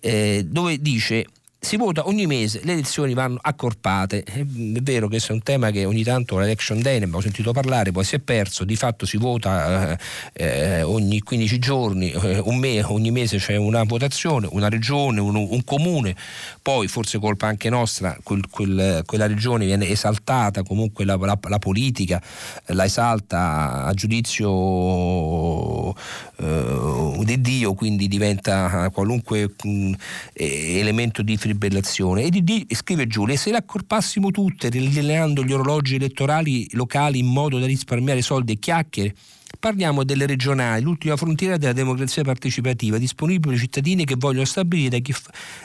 [0.00, 1.26] eh, dove dice
[1.64, 4.24] si vota ogni mese, le elezioni vanno accorpate.
[4.24, 7.52] È vero che questo è un tema che ogni tanto l'election day ne abbiamo sentito
[7.52, 9.96] parlare, poi si è perso, di fatto si vota
[10.32, 15.36] eh, eh ogni 15 giorni, eh, me, ogni mese c'è una votazione, una regione, un,
[15.36, 16.16] un comune,
[16.60, 21.58] poi forse colpa anche nostra, quel, quel, quella regione viene esaltata, comunque la, la, la
[21.60, 22.20] politica
[22.66, 25.94] la esalta a giudizio
[26.42, 29.92] eh, di Dio, quindi diventa qualunque mh,
[30.34, 32.24] elemento di fibrillazione.
[32.24, 37.26] E di, di, scrive Giulia, se le accorpassimo tutte, rileando gli orologi elettorali locali in
[37.26, 39.14] modo da risparmiare soldi e chiacchiere,
[39.58, 44.98] Parliamo delle regionali, l'ultima frontiera della democrazia partecipativa, disponibile ai cittadini che vogliono stabilire da
[44.98, 45.14] chi,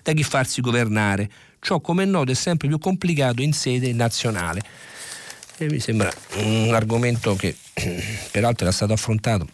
[0.03, 1.29] da chi farsi governare.
[1.59, 4.61] Ciò, come è noto, è sempre più complicato in sede nazionale.
[5.57, 7.55] E mi sembra un argomento che
[8.29, 9.47] peraltro era stato affrontato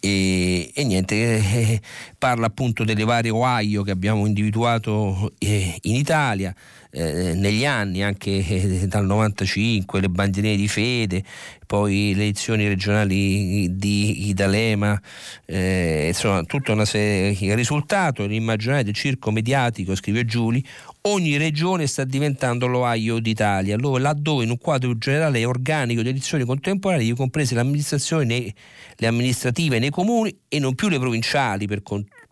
[0.00, 1.80] e, e niente, eh,
[2.18, 6.54] parla appunto delle varie Ohio che abbiamo individuato eh, in Italia.
[6.92, 11.22] Eh, negli anni, anche eh, dal 95, le bandierine di fede,
[11.64, 15.00] poi le elezioni regionali di Idalema,
[15.46, 17.36] eh, insomma tutta una serie.
[17.38, 20.64] Il risultato, l'immaginario del circo mediatico, scrive Giuli,
[21.02, 27.14] ogni regione sta diventando l'Ohio d'Italia, laddove in un quadro generale organico di elezioni contemporanee,
[27.14, 28.54] comprese le amministrazioni,
[28.96, 31.82] le amministrative nei comuni e non più le provinciali per,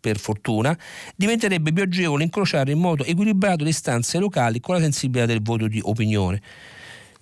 [0.01, 0.77] per fortuna,
[1.17, 5.67] diventerebbe più agevole incrociare in modo equilibrato le istanze locali con la sensibilità del voto
[5.67, 6.43] di opinione.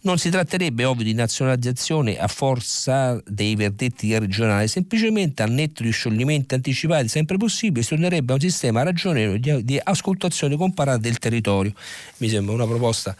[0.06, 5.90] Non si tratterebbe ovvio di nazionalizzazione a forza dei verdetti regionali, semplicemente a netto di
[5.90, 11.18] scioglimenti anticipati sempre possibili, si tornerebbe a un sistema ragionevole di, di ascoltazione comparata del
[11.18, 11.72] territorio.
[12.18, 13.16] Mi sembra una proposta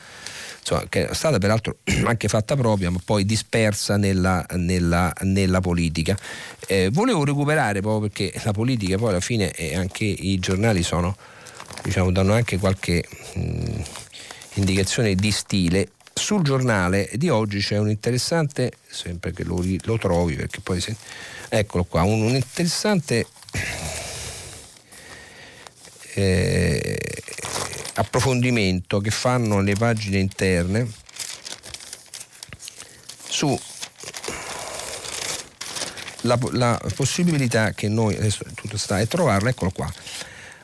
[0.61, 6.17] insomma, che è stata peraltro anche fatta propria, ma poi dispersa nella, nella, nella politica.
[6.69, 11.17] Eh, volevo recuperare proprio perché la politica poi alla fine e anche i giornali sono,
[11.83, 13.03] diciamo, danno anche qualche
[13.35, 13.83] mh,
[14.55, 20.35] indicazione di stile sul giornale di oggi c'è un interessante, sempre che lo, lo trovi
[20.35, 20.97] perché poi se,
[21.49, 23.27] eccolo qua, un, un interessante
[26.15, 26.99] eh,
[27.95, 30.91] approfondimento che fanno le pagine interne
[33.29, 33.59] su
[36.23, 39.93] la, la, possibilità che noi adesso tutto sta e trovarla, eccolo qua.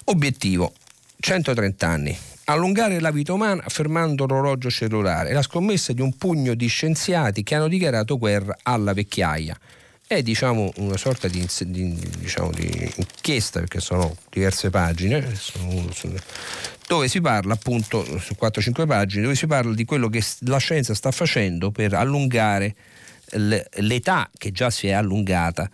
[0.04, 0.72] Obiettivo
[1.20, 6.66] 130 anni allungare la vita umana fermando l'orologio cellulare, la scommessa di un pugno di
[6.66, 9.58] scienziati che hanno dichiarato guerra alla vecchiaia.
[10.06, 15.26] È diciamo, una sorta di, di, diciamo, di, inchiesta, perché sono diverse pagine,
[16.86, 20.94] dove si parla appunto, su 4-5 pagine, dove si parla di quello che la scienza
[20.94, 22.74] sta facendo per allungare
[23.76, 25.70] l'età che già si è allungata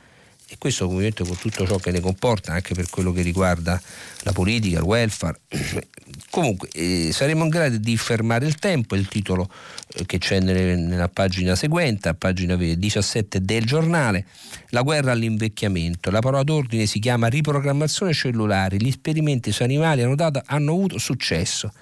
[0.50, 3.80] e questo ovviamente con tutto ciò che ne comporta anche per quello che riguarda
[4.22, 5.38] la politica, il welfare.
[6.30, 9.50] Comunque eh, saremo in grado di fermare il tempo, il titolo
[9.94, 14.24] eh, che c'è nelle, nella pagina seguente, a pagina 17 del giornale,
[14.70, 16.10] la guerra all'invecchiamento.
[16.10, 20.98] La parola d'ordine si chiama riprogrammazione cellulare, gli esperimenti su animali hanno, dato, hanno avuto
[20.98, 21.72] successo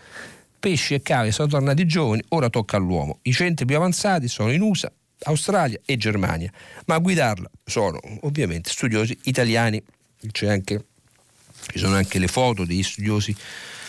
[0.58, 3.20] pesci e cave sono tornati giovani, ora tocca all'uomo.
[3.22, 4.90] I centri più avanzati sono in USA,
[5.24, 6.52] Australia e Germania,
[6.86, 9.82] ma a guidarla sono ovviamente studiosi italiani.
[10.46, 10.84] anche,
[11.72, 13.34] ci sono anche le foto degli studiosi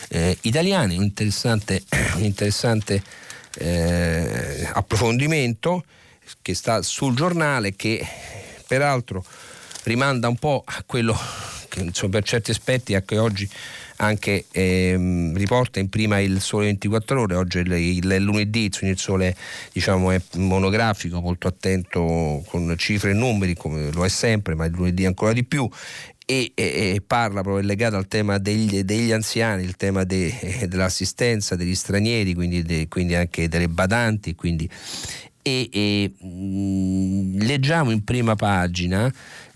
[0.08, 1.82] eh, italiani, un interessante,
[2.18, 3.02] interessante
[3.58, 5.84] eh, approfondimento
[6.42, 8.06] che sta sul giornale che
[8.66, 9.24] peraltro
[9.84, 11.18] rimanda un po' a quello
[11.68, 13.48] che insomma, per certi aspetti a oggi
[13.98, 18.70] anche ehm, riporta in prima il Sole 24 ore, oggi è il, il, il lunedì,
[18.80, 19.34] il Sole
[19.72, 24.72] diciamo, è monografico, molto attento con cifre e numeri come lo è sempre, ma il
[24.72, 25.68] lunedì ancora di più
[26.30, 31.74] e, e, parla proprio legato al tema degli, degli anziani, il tema de, dell'assistenza degli
[31.74, 34.34] stranieri, quindi, de, quindi, anche delle badanti.
[34.34, 34.68] Quindi,
[35.40, 39.10] e, e mh, mm, leggiamo in prima pagina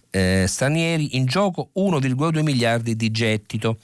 [0.09, 3.77] eh, stranieri in gioco 1,2 miliardi di gettito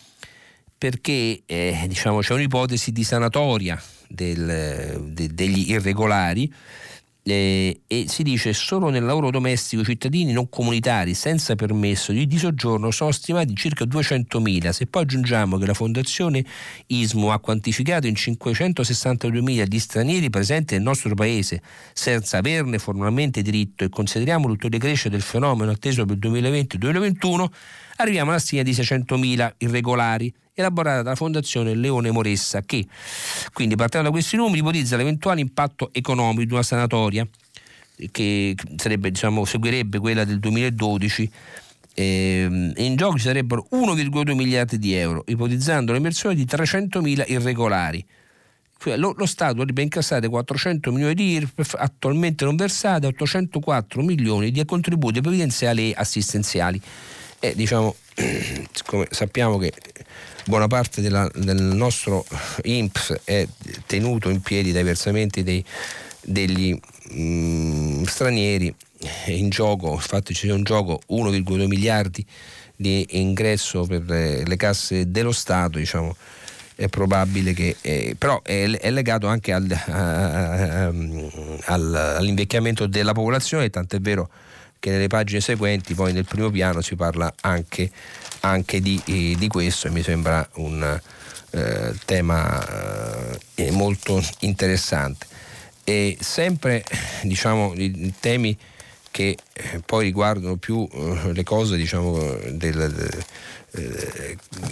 [0.79, 6.51] perché eh, diciamo, c'è un'ipotesi di sanatoria del, de, degli irregolari
[7.29, 12.27] eh, e si dice solo nel lavoro domestico i cittadini non comunitari senza permesso di,
[12.27, 14.71] di soggiorno sono stimati circa 200.000.
[14.71, 16.45] Se poi aggiungiamo che la Fondazione
[16.87, 21.61] ISMO ha quantificato in 562.000 gli stranieri presenti nel nostro paese
[21.93, 27.47] senza averne formalmente diritto e consideriamo l'ulteriore crescita del fenomeno atteso per il 2020-2021,
[27.97, 32.87] arriviamo alla stima di 600.000 irregolari elaborata dalla Fondazione Leone Moressa che,
[33.53, 37.27] quindi partendo da questi numeri, ipotizza l'eventuale impatto economico di una sanatoria
[38.11, 41.31] che sarebbe, diciamo, seguirebbe quella del 2012
[41.94, 48.05] ehm, in gioco ci sarebbero 1,2 miliardi di euro, ipotizzando l'emersione di 300.000 irregolari.
[48.81, 54.03] Cioè, lo, lo, Stato dovrebbe incassare 400 milioni di IRPEF attualmente non versate e 804
[54.03, 56.81] milioni di contributi previdenziali e assistenziali.
[57.40, 57.97] E diciamo,
[58.72, 59.72] siccome sappiamo che
[60.44, 62.24] buona parte della, del nostro
[62.62, 63.46] INPS è
[63.87, 65.64] tenuto in piedi dai versamenti dei,
[66.22, 66.78] degli
[67.11, 68.74] mh, mm, stranieri.
[69.26, 72.26] In gioco, infatti c'è un gioco 1,2 miliardi
[72.74, 76.16] di ingresso per le casse dello Stato, diciamo,
[76.74, 83.12] è probabile che eh, però è, è, legato anche al, a, a, al, all'invecchiamento della
[83.12, 84.28] popolazione, tant'è vero
[84.79, 87.91] che nelle pagine seguenti, poi nel primo piano si parla anche
[88.41, 91.01] anche di, eh, di questo e mi sembra un
[91.51, 95.27] eh, tema eh, molto interessante.
[95.85, 96.85] E sempre
[97.23, 98.57] diciamo, i, temi
[99.11, 102.19] che eh, poi riguardano più eh, le cose diciamo,
[102.51, 103.25] del,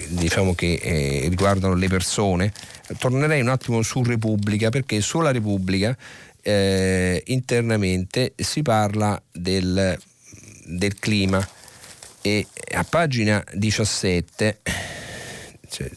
[0.08, 2.52] diciamo che riguardano le persone,
[2.98, 5.96] tornerei un attimo su Repubblica perché sulla Repubblica
[7.24, 9.98] internamente si parla del,
[10.64, 11.46] del clima.
[12.22, 14.58] E a pagina 17
[15.68, 15.90] cioè,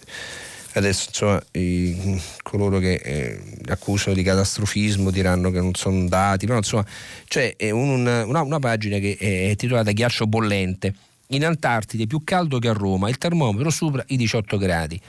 [0.73, 6.57] adesso insomma, i, coloro che eh, accusano di catastrofismo diranno che non sono dati però
[6.57, 6.85] insomma
[7.27, 10.93] c'è un, una, una, pagina che è titolata Ghiaccio bollente.
[11.31, 14.99] In Antartide più caldo che a Roma il termometro supera i 18 gradi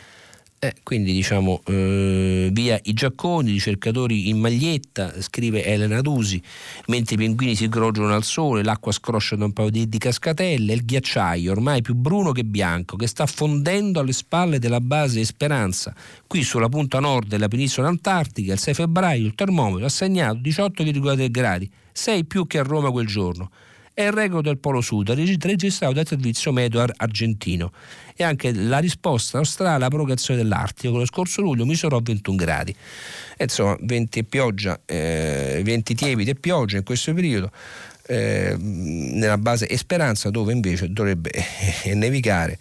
[0.62, 6.40] eh, quindi diciamo eh, via i giacconi, ricercatori in maglietta, scrive Elena Dusi,
[6.88, 10.74] mentre i pinguini si groggiano al sole, l'acqua scroscia da un paio di, di cascatelle,
[10.74, 15.94] il ghiacciaio ormai più bruno che bianco che sta fondendo alle spalle della base Speranza.
[16.26, 21.30] Qui sulla punta nord della penisola antartica il 6 febbraio il termometro ha segnato 18,3
[21.30, 23.50] gradi, 6 più che a Roma quel giorno
[24.00, 27.72] è il record del Polo Sud, registrato dal servizio meteo argentino
[28.16, 32.74] e anche la risposta australe alla provocazione dell'Artico, lo scorso luglio misurò 21 gradi.
[33.36, 37.50] E insomma, 20 pioggia, eh, 20 tiepidi e pioggia in questo periodo.
[38.06, 41.30] Eh, nella base Esperanza dove invece dovrebbe
[41.94, 42.58] nevicare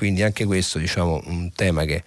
[0.00, 2.02] quindi anche questo diciamo un tema che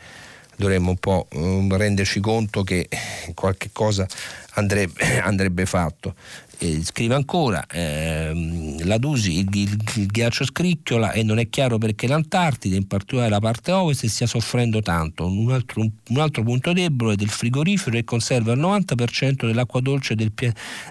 [0.55, 2.89] dovremmo un po' um, renderci conto che
[3.35, 4.07] qualche cosa
[4.53, 6.15] andrebbe, andrebbe fatto
[6.63, 11.77] eh, scrive ancora, ehm, la Dusi, il, il, il, ghiaccio scricchiola e non è chiaro
[11.77, 15.25] perché l'Antartide, in particolare la parte ovest, stia soffrendo tanto.
[15.25, 20.15] Un altro, un, altro punto debole è del frigorifero che conserva il 90% dell'acqua dolce
[20.15, 20.31] del,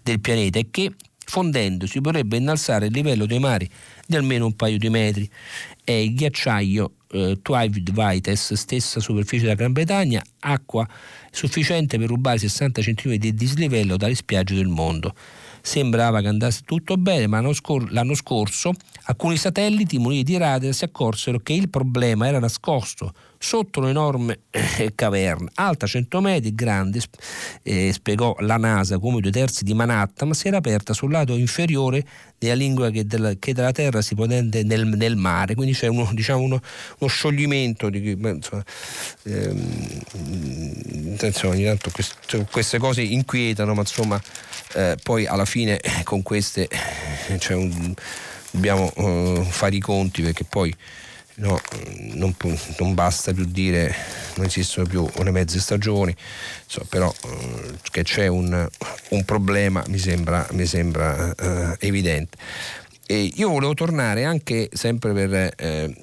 [0.02, 0.92] del pianeta e che
[1.24, 3.66] fondendo si potrebbe innalzare il livello dei mari
[4.06, 5.28] di almeno un paio di metri.
[5.82, 10.86] È il ghiacciaio eh, Twilight Vites, stessa superficie della Gran Bretagna, acqua
[11.30, 15.14] sufficiente per rubare 60 cm di dislivello dalle spiagge del mondo
[15.62, 18.72] sembrava che andasse tutto bene, ma l'anno, scor- l'anno scorso
[19.04, 23.12] alcuni satelliti muniti di radar si accorsero che il problema era nascosto
[23.42, 27.00] sotto un'enorme eh, caverna, alta 100 metri, grande,
[27.64, 31.34] eh, spiegò la NASA come due terzi di Manhattan, ma si era aperta sul lato
[31.34, 32.04] inferiore
[32.38, 36.08] della lingua che, della, che dalla Terra si potente nel, nel, mare, quindi c'è uno,
[36.12, 36.60] diciamo uno,
[36.98, 38.64] uno scioglimento di insomma,
[39.24, 40.02] ehm,
[41.42, 44.22] ogni tanto queste, queste cose inquietano, ma insomma
[44.74, 46.68] eh, poi alla fine con queste
[47.38, 47.92] c'è un
[48.52, 50.74] dobbiamo eh, fare i conti perché poi
[51.36, 51.60] no,
[52.14, 52.34] non,
[52.78, 53.94] non, basta più dire
[54.36, 56.14] non esistono più le mezze stagioni,
[56.66, 58.68] so, però eh, che c'è un,
[59.08, 62.36] un, problema mi sembra, mi sembra eh, evidente.
[63.06, 65.94] E io volevo tornare anche sempre per eh,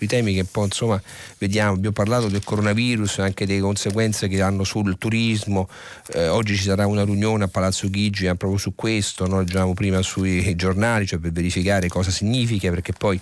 [0.00, 1.00] sui temi che poi insomma
[1.38, 5.68] vediamo, abbiamo parlato del coronavirus, anche delle conseguenze che hanno sul turismo,
[6.14, 9.74] eh, oggi ci sarà una riunione a Palazzo Chigi eh, proprio su questo, noi leggiamo
[9.74, 13.20] prima sui giornali, cioè per verificare cosa significa, perché poi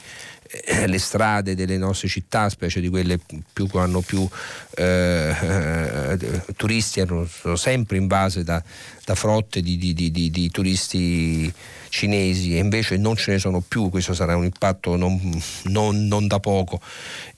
[0.51, 3.18] eh, le strade delle nostre città, specie di quelle
[3.53, 4.26] più, che hanno più
[4.76, 8.62] eh, eh, turisti, sono sempre invase da,
[9.05, 11.53] da frotte di, di, di, di turisti
[11.90, 15.18] cinesi e invece non ce ne sono più, questo sarà un impatto non,
[15.64, 16.80] non, non da poco.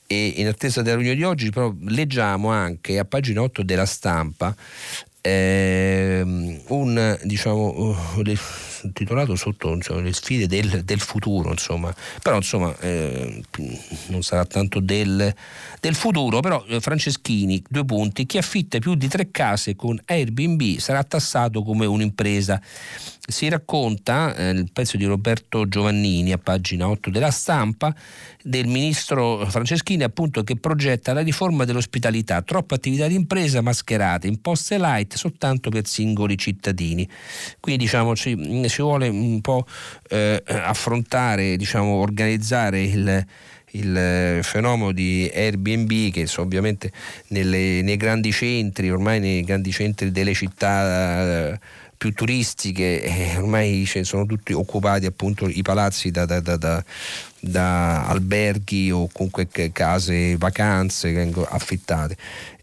[0.07, 4.53] E in attesa della riunione di oggi però leggiamo anche a pagina 8 della stampa
[5.21, 8.23] ehm, un diciamo uh,
[8.93, 11.95] titolato sotto insomma, le sfide del, del, futuro insomma.
[12.23, 13.43] Però insomma eh,
[14.07, 15.35] non sarà tanto del,
[15.81, 20.77] del futuro però eh, Franceschini due punti chi affitta più di tre case con Airbnb
[20.79, 22.61] sarà tassato come un'impresa
[23.31, 27.95] si racconta eh, il pezzo di Roberto Giovannini a pagina 8 della stampa
[28.43, 34.79] del ministro Franceschini appunto che progetta la riforma dell'ospitalità, troppe attività di impresa mascherate, imposte
[34.79, 37.09] light soltanto per singoli cittadini.
[37.61, 39.67] Quindi diciamo ci, ci vuole un po'
[40.09, 43.27] eh, affrontare, diciamo, organizzare il
[43.73, 46.93] il fenomeno di Airbnb che ovviamente
[47.29, 51.59] nelle, nei grandi centri, ormai nei grandi centri delle città
[52.01, 56.83] più turistiche, eh, ormai sono tutti occupati appunto i palazzi da, da, da,
[57.41, 62.17] da alberghi o comunque case vacanze affittate.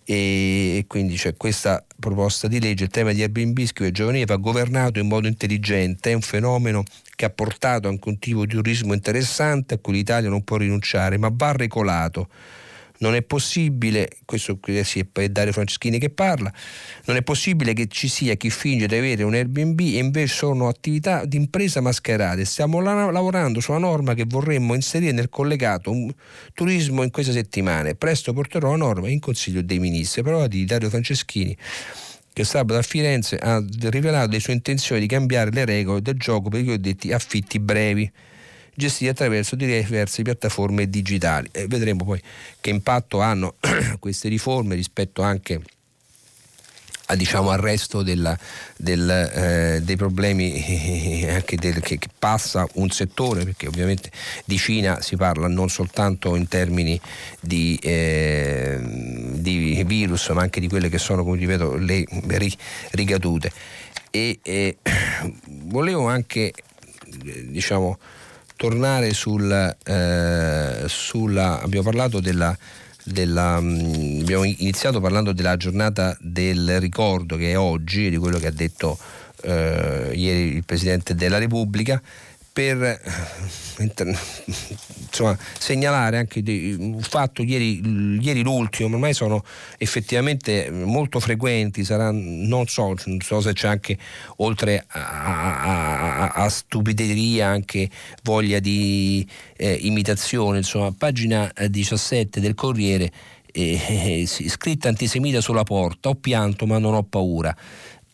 [0.10, 5.00] E quindi c'è questa proposta di legge, il tema di Airbnb scrive giovanile va governato
[5.00, 9.74] in modo intelligente, è un fenomeno che ha portato anche un tipo di turismo interessante
[9.74, 12.30] a cui l'Italia non può rinunciare, ma va regolato
[13.00, 16.52] non è possibile, questo è Dario Franceschini che parla,
[17.06, 20.68] non è possibile che ci sia chi finge di avere un Airbnb e invece sono
[20.68, 22.46] attività di impresa mascherate.
[22.46, 25.94] Stiamo la- lavorando su una norma che vorremmo inserire nel collegato
[26.54, 27.96] turismo in queste settimane.
[27.96, 30.24] Presto porterò la norma in Consiglio dei Ministri.
[30.24, 31.56] Parola di Dario Franceschini
[32.38, 36.50] che sabato a Firenze ha rivelato le sue intenzioni di cambiare le regole del gioco
[36.50, 38.12] per i cosiddetti affitti brevi
[38.78, 41.50] gestiti attraverso diverse piattaforme digitali.
[41.52, 42.22] E vedremo poi
[42.62, 43.56] che impatto hanno
[43.98, 45.60] queste riforme rispetto anche
[47.08, 48.38] a, diciamo, al resto della,
[48.76, 54.12] del, eh, dei problemi anche del, che, che, passa un settore, perché ovviamente
[54.46, 57.00] di Cina si parla non soltanto in termini
[57.40, 62.06] di, eh, di virus, ma anche di quelle che sono, come ripeto, le
[62.92, 63.52] ricadute.
[64.12, 64.78] E eh,
[65.48, 66.54] volevo anche
[67.46, 67.98] diciamo,
[68.58, 69.50] tornare sul,
[69.86, 72.58] eh, sulla, abbiamo parlato della,
[73.06, 78.48] della, mm, abbiamo iniziato parlando della giornata del ricordo che è oggi, di quello che
[78.48, 78.98] ha detto
[79.44, 82.02] eh, ieri il Presidente della Repubblica
[82.58, 83.00] per eh,
[85.06, 86.42] insomma, segnalare anche
[86.80, 87.80] un fatto ieri,
[88.20, 89.44] ieri, l'ultimo, ormai sono
[89.78, 93.96] effettivamente molto frequenti, saranno, non so, non so se c'è anche
[94.38, 97.92] oltre a, a, a stupideria anche
[98.24, 99.24] voglia di
[99.56, 103.12] eh, imitazione, insomma, pagina 17 del Corriere,
[103.52, 107.56] eh, eh, scritta antisemita sulla porta, ho pianto ma non ho paura.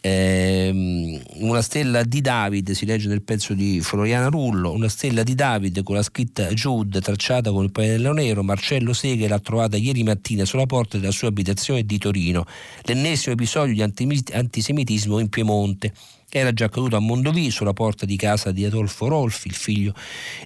[0.05, 5.33] Eh, una stella di David, si legge nel pezzo di Floriana Rullo, una stella di
[5.33, 10.03] David con la scritta Jude tracciata con il pannello nero, Marcello Seghe l'ha trovata ieri
[10.03, 12.43] mattina sulla porta della sua abitazione di Torino,
[12.81, 13.81] l'ennesimo episodio di
[14.33, 15.93] antisemitismo in Piemonte.
[16.29, 19.93] Era già accaduto a Mondovì, sulla porta di casa di Adolfo Rolfi, il figlio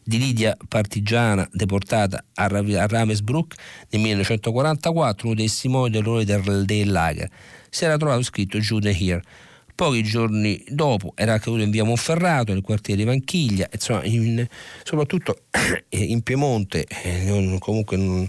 [0.03, 3.55] di Lidia Partigiana, deportata a Ravensbrück
[3.89, 7.27] nel 1944, uno dei testimoni dell'orrore del, del lager.
[7.71, 9.23] Si era trovato scritto Jude Here
[9.77, 14.43] Pochi giorni dopo era accaduto in via Monferrato, nel quartiere di Vanchiglia, insomma, in,
[14.83, 15.41] soprattutto
[15.89, 18.27] in Piemonte, eh, comunque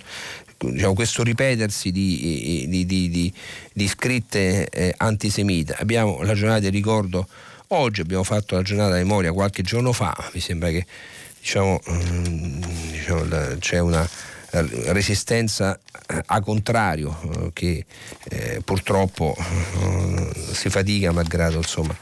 [0.59, 3.33] diciamo, questo ripetersi di, di, di,
[3.73, 5.75] di scritte eh, antisemite.
[5.79, 7.27] Abbiamo la giornata di ricordo
[7.69, 10.85] oggi, abbiamo fatto la giornata di memoria qualche giorno fa, mi sembra che
[11.41, 14.07] diciamo, mm, diciamo, c'è una
[14.51, 17.85] resistenza eh, a contrario eh, che
[18.29, 21.97] eh, purtroppo eh, si fatica malgrado insomma.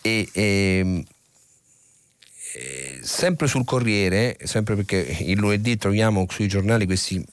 [0.00, 1.04] E, e, ehm,
[3.02, 7.24] sempre sul Corriere sempre perché il lunedì troviamo sui giornali questi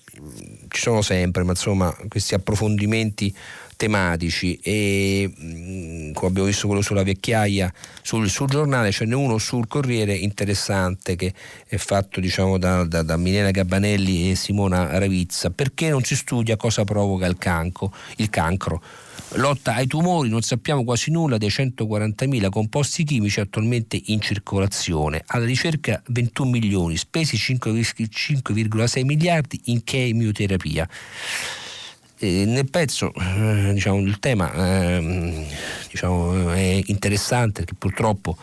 [0.69, 3.35] ci sono sempre, ma insomma questi approfondimenti
[3.79, 7.71] tematici e mm, come abbiamo visto quello sulla vecchiaia
[8.01, 11.33] sul, sul, giornale ce n'è uno sul Corriere interessante che
[11.65, 16.57] è fatto diciamo, da, da, da, Milena Gabbanelli e Simona Ravizza perché non si studia
[16.57, 18.83] cosa provoca il, canco, il cancro
[19.33, 25.21] lotta ai tumori, non sappiamo quasi nulla dei 140.000 composti chimici attualmente in circolazione.
[25.27, 30.89] Alla ricerca 21 milioni, spesi 5,6 miliardi in chemioterapia.
[32.21, 35.47] Nel pezzo eh, diciamo, il tema eh,
[35.89, 38.35] diciamo, è interessante perché purtroppo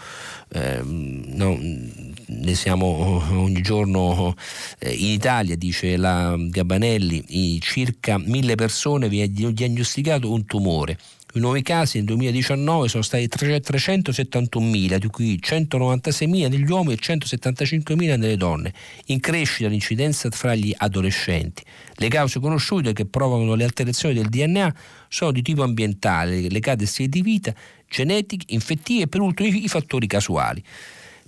[0.48, 4.34] eh, no, ne siamo ogni giorno
[4.78, 10.98] eh, in Italia, dice la Gabanelli, circa mille persone vi è diagnosticato un tumore.
[11.36, 17.94] I nuovi casi nel 2019 sono stati 371.000, di cui 196.000 negli uomini e 175.000
[18.16, 18.72] nelle donne,
[19.08, 21.62] in crescita l'incidenza fra gli adolescenti.
[21.96, 24.74] Le cause conosciute che provocano le alterazioni del DNA
[25.08, 27.54] sono di tipo ambientale, legate a stili di vita,
[27.86, 30.64] genetiche, infettive e per ultimo i fattori casuali.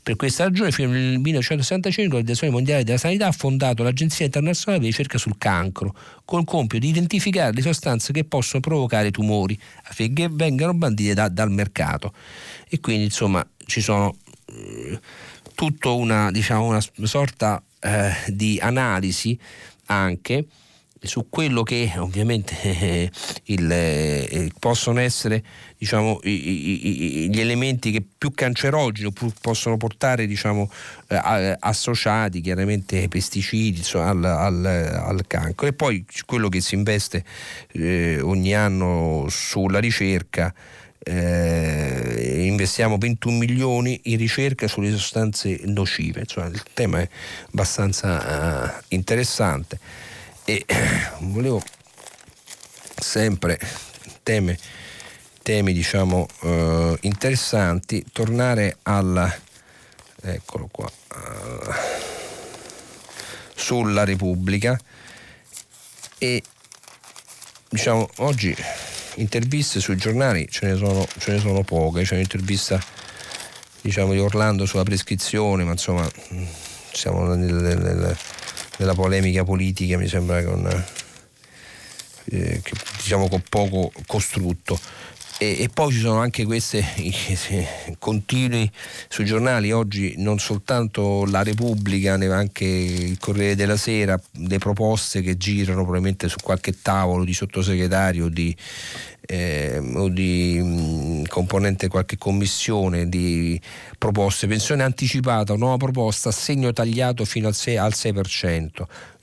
[0.09, 4.89] Per questa ragione, fino al 1965, l'Organizzazione Mondiale della Sanità ha fondato l'Agenzia Internazionale di
[4.89, 5.95] Ricerca sul Cancro,
[6.25, 11.29] con il compito di identificare le sostanze che possono provocare tumori affinché vengano bandite da,
[11.29, 12.15] dal mercato.
[12.71, 14.99] E quindi, insomma, ci sono eh,
[15.55, 19.39] tutta una, diciamo, una sorta eh, di analisi
[19.89, 20.47] anche
[21.03, 23.11] su quello che ovviamente eh,
[23.45, 25.43] il, eh, possono essere
[25.77, 30.71] diciamo, i, i, gli elementi che più cancerogeni possono portare diciamo,
[31.09, 35.67] eh, associati chiaramente ai pesticidi insomma, al, al, al, cancro.
[35.67, 37.25] E poi quello che si investe
[37.73, 40.53] eh, ogni anno sulla ricerca
[41.01, 46.21] eh, investiamo 21 milioni in ricerca sulle sostanze nocive.
[46.21, 47.09] Insomma, il tema è
[47.51, 49.79] abbastanza interessante
[50.49, 50.65] e
[51.19, 51.63] volevo
[52.99, 53.61] sempre
[54.23, 54.59] teme,
[55.43, 59.31] temi diciamo eh, interessanti tornare al
[60.23, 61.71] eccolo qua uh,
[63.55, 64.81] sulla Repubblica
[66.17, 66.43] e
[67.69, 68.57] diciamo oggi
[69.17, 72.83] interviste sui giornali ce ne sono, ce ne sono poche c'è un'intervista
[73.83, 76.11] diciamo di Orlando sulla prescrizione ma insomma
[76.93, 78.17] siamo nel, nel, nel
[78.79, 80.67] della polemica politica, mi sembra con,
[82.31, 84.79] eh, che, diciamo con poco costrutto.
[85.41, 86.85] E, e, poi ci sono anche queste
[88.01, 88.69] continui
[89.09, 95.23] sui giornali oggi non soltanto la Repubblica ma anche il Corriere della Sera le proposte
[95.23, 98.53] che girano probabilmente su qualche tavolo di sottosegretario di,
[99.21, 103.61] eh, o di mh, componente qualche commissione di
[103.99, 108.69] proposte, pensione anticipata, nuova proposta, assegno tagliato fino al 6%, al 6%.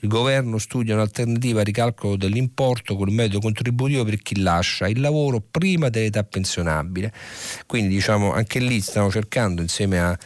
[0.00, 5.00] Il governo studia un'alternativa al ricalcolo dell'importo con il metodo contributivo per chi lascia il
[5.00, 7.12] lavoro prima dell'età pensionabile.
[7.66, 10.18] Quindi diciamo anche lì stiamo cercando insieme a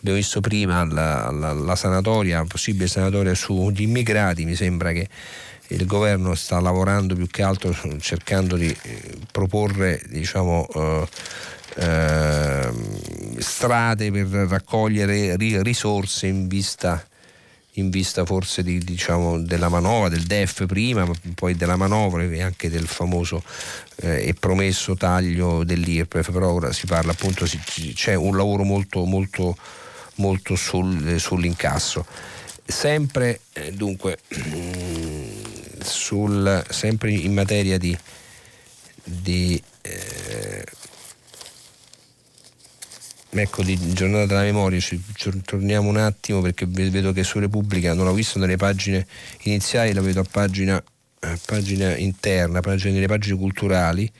[0.00, 5.08] abbiamo visto prima la, la, la sanatoria, possibile sanatoria sugli immigrati, mi sembra che
[5.70, 11.08] il governo sta lavorando più che altro cercando di eh, proporre diciamo, eh,
[11.76, 12.70] eh,
[13.38, 17.04] strade per raccogliere risorse in vista,
[17.74, 22.42] in vista forse di, diciamo, della manovra, del DEF prima, ma poi della manovra e
[22.42, 23.42] anche del famoso
[23.96, 27.60] eh, e promesso taglio dell'IRPEF, però ora si parla appunto, si,
[27.94, 29.56] c'è un lavoro molto, molto,
[30.16, 32.04] molto sul, sull'incasso.
[32.66, 34.18] Sempre eh, dunque
[35.82, 37.96] sul, sempre in materia di,
[39.04, 40.64] di eh,
[43.32, 45.00] ecco di giornata della memoria ci,
[45.44, 49.06] torniamo un attimo perché vedo che su Repubblica non l'ho visto nelle pagine
[49.42, 50.82] iniziali la vedo a pagina,
[51.20, 54.10] a pagina interna pagina, nelle pagine culturali.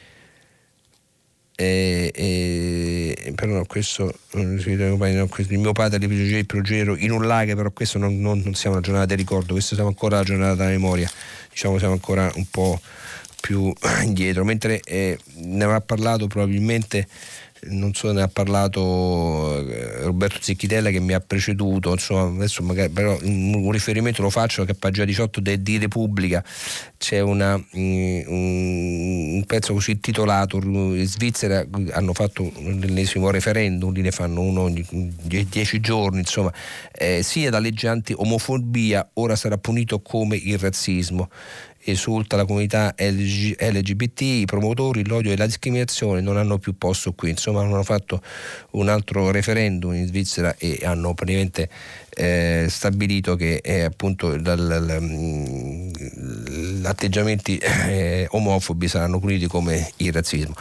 [1.56, 7.98] E, e, però no, questo il mio padre il progero in un lago però questo
[7.98, 11.10] non, non, non siamo una giornata di ricordo questo siamo ancora la giornata della memoria
[11.60, 12.80] diciamo siamo ancora un po'
[13.38, 13.70] più
[14.02, 14.44] indietro.
[14.44, 17.06] Mentre eh, ne avrà parlato probabilmente
[17.68, 22.90] non so ne ha parlato eh, Roberto Zicchitella che mi ha preceduto insomma adesso magari
[22.90, 26.42] però un riferimento lo faccio che a pagina 18 de, di Repubblica
[26.96, 34.10] c'è una, mm, un, pezzo così intitolato in Svizzera hanno fatto l'ennesimo referendum li ne
[34.10, 34.86] fanno uno ogni
[35.22, 36.52] dieci giorni insomma
[36.92, 41.28] eh, sia da legge anti-omofobia ora sarà punito come il razzismo
[41.84, 47.12] esulta la comunità LG, LGBT, i promotori, l'odio e la discriminazione non hanno più posto
[47.12, 47.30] qui.
[47.30, 48.22] Insomma, hanno fatto
[48.72, 51.68] un altro referendum in Svizzera e hanno praticamente
[52.10, 55.90] eh, stabilito che eh, appunto mm,
[56.80, 60.54] gli atteggiamenti eh, omofobi saranno puniti come il razzismo.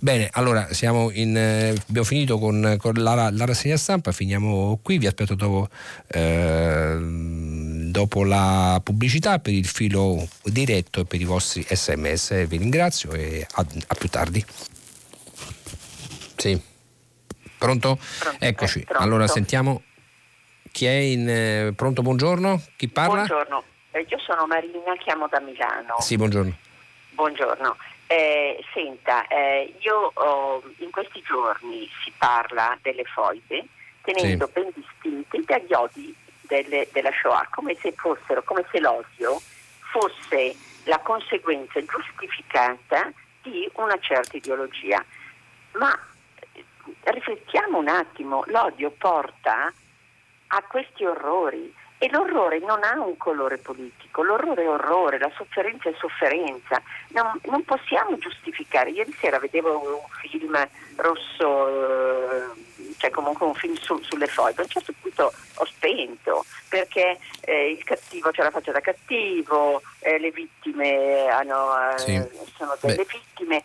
[0.00, 0.68] Bene, allora
[1.14, 5.68] in, eh, abbiamo finito con, con la, la, rassegna stampa, finiamo qui, vi aspetto dopo,
[6.06, 6.96] eh,
[7.98, 12.46] dopo, la pubblicità per il filo diretto e per i vostri sms.
[12.46, 14.44] Vi ringrazio e a, a più tardi.
[16.36, 16.60] Sì.
[17.58, 17.98] Pronto?
[18.20, 18.84] pronto Eccoci.
[18.84, 19.02] Pronto.
[19.02, 19.82] Allora sentiamo
[20.70, 22.62] chi è in eh, pronto, buongiorno.
[22.76, 23.24] Chi parla?
[23.24, 25.96] Buongiorno, eh, io sono Marina, chiamo da Milano.
[25.98, 26.56] Sì, buongiorno.
[27.10, 27.76] Buongiorno.
[28.06, 33.66] Eh, senta, eh, io oh, in questi giorni si parla delle foibe
[34.02, 34.52] tenendo sì.
[34.52, 36.16] ben distinti dagli odi
[36.48, 39.40] delle, della Shoah, come se fossero, come se l'odio
[39.92, 45.04] fosse la conseguenza giustificata di una certa ideologia.
[45.74, 45.96] Ma
[46.52, 46.64] eh,
[47.04, 49.72] riflettiamo un attimo, l'odio porta
[50.48, 55.88] a questi orrori e l'orrore non ha un colore politico, l'orrore è orrore, la sofferenza
[55.88, 56.80] è sofferenza.
[57.08, 58.90] Non, non possiamo giustificare.
[58.90, 60.56] Ieri sera vedevo un film
[60.96, 62.46] rosso, eh,
[62.98, 64.56] cioè comunque un film su, sulle foglie.
[64.58, 69.80] A un certo punto ho spento perché eh, il cattivo c'è la faccia da cattivo,
[70.00, 72.22] eh, le vittime hanno, eh, sì.
[72.56, 73.06] sono delle Beh.
[73.10, 73.62] vittime.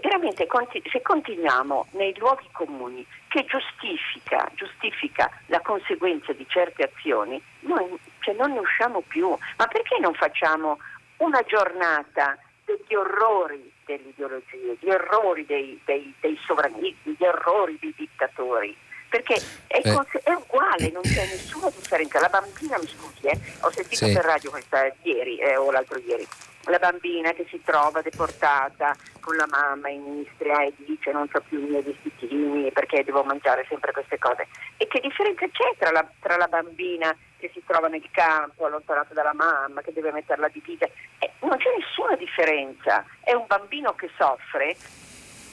[0.00, 0.46] veramente
[0.90, 8.34] se continuiamo nei luoghi comuni che giustifica, giustifica la conseguenza di certe azioni, noi cioè,
[8.34, 9.28] non ne usciamo più.
[9.56, 10.78] Ma perché non facciamo
[11.18, 17.94] una giornata degli orrori delle ideologie, gli orrori dei, dei, dei sovranismi, gli orrori dei
[17.96, 18.76] dittatori?
[19.12, 19.34] Perché
[19.66, 20.22] è, eh.
[20.22, 22.18] è, uguale, non c'è nessuna differenza.
[22.18, 24.12] La bambina, mi scusi, eh, ho sentito sì.
[24.14, 26.26] per radio questa ieri eh, o l'altro ieri,
[26.62, 31.42] la bambina che si trova deportata con la mamma in Istria e dice non so
[31.46, 34.48] più i miei vestitini perché devo mangiare sempre queste cose.
[34.78, 39.12] E che differenza c'è tra la, tra la bambina che si trova nel campo allontanata
[39.12, 40.86] dalla mamma, che deve metterla di vita?
[41.18, 44.74] Eh, non c'è nessuna differenza, è un bambino che soffre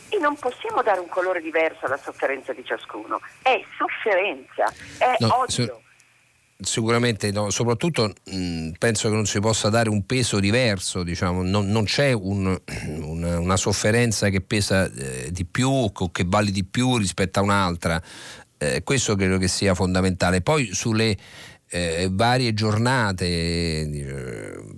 [0.10, 3.20] e non possiamo dare un colore diverso alla sofferenza di ciascuno.
[3.42, 5.66] È sofferenza, è no, odio.
[5.66, 5.82] So
[6.62, 11.42] Sicuramente, no, soprattutto mh, penso che non si possa dare un peso diverso, diciamo.
[11.42, 12.60] non, non, c'è un,
[13.00, 17.44] una, una, sofferenza che pesa eh, di più o che vale di più rispetto a
[17.44, 18.02] un'altra.
[18.58, 20.42] Eh, questo credo che sia fondamentale.
[20.42, 21.16] Poi sulle
[21.72, 24.06] eh, varie giornate,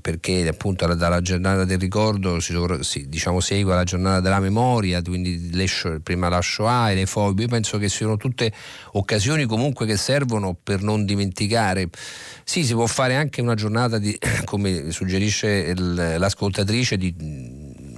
[0.02, 5.50] perché appunto dalla giornata del ricordo si, si diciamo, segue la giornata della memoria, quindi
[5.54, 5.68] le,
[6.04, 8.52] prima la Shoah e le fobi, io penso che siano tutte
[8.94, 11.90] occasioni comunque che servono per non dimenticare.
[12.44, 17.16] Sì, si può fare anche una giornata di, come suggerisce il, l'ascoltatrice, di,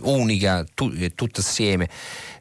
[0.02, 1.89] unica, tu, tutta assieme,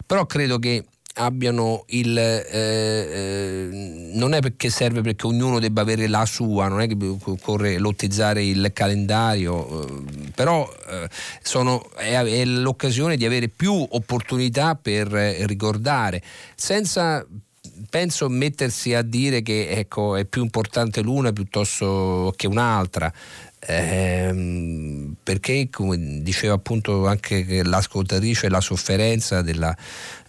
[0.04, 0.84] però credo che
[1.14, 3.68] abbiano il eh, eh,
[4.14, 8.42] non è perché serve perché ognuno debba avere la sua non è che occorre lottizzare
[8.42, 11.08] il calendario eh, però eh,
[11.42, 16.22] sono, è, è, l'occasione di avere più opportunità per ricordare
[16.54, 17.26] senza
[17.90, 23.12] penso mettersi a dire che ecco, è più importante l'una piuttosto che un'altra
[23.64, 29.74] ehm, perché come diceva appunto anche l'ascoltatrice la sofferenza della,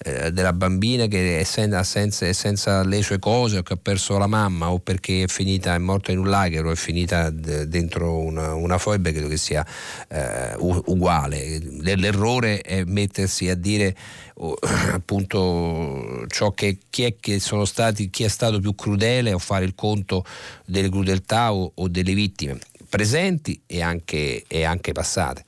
[0.03, 3.79] eh, della bambina che è senza, senza, è senza, le sue cose o che ha
[3.81, 7.29] perso la mamma o perché è finita è morta in un lager o è finita
[7.31, 9.65] d- dentro una, una foibe credo che sia
[10.09, 11.59] eh, uguale.
[11.81, 13.95] L'errore è mettersi a dire
[14.35, 14.53] oh,
[14.93, 19.65] appunto ciò che chi è che sono stati chi è stato più crudele o fare
[19.65, 20.23] il conto
[20.65, 22.59] delle crudeltà o, o delle vittime
[22.93, 25.43] presenti e anche, e anche passate.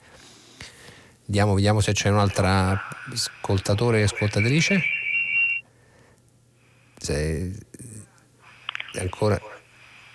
[1.27, 4.81] Andiamo, vediamo se c'è un'altra ascoltatore e ascoltatrice.
[6.97, 7.51] Se,
[8.99, 9.39] ancora.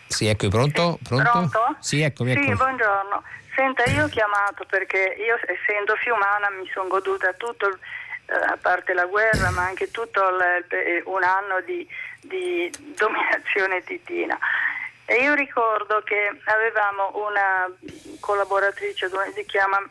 [0.08, 0.98] Sì, ecco, pronto?
[1.04, 1.30] Pronto?
[1.30, 1.76] Pronto?
[1.78, 2.48] Sì, eccomi, eccomi.
[2.48, 3.22] Sì, buongiorno.
[3.54, 8.92] Senta, io ho chiamato perché io, essendo fiumana, mi sono goduta tutto, eh, a parte
[8.92, 11.86] la guerra, ma anche tutto il, un anno di,
[12.22, 12.68] di
[12.98, 14.36] dominazione titina.
[15.11, 17.68] E io ricordo che avevamo una
[18.20, 19.82] collaboratrice, si chiama,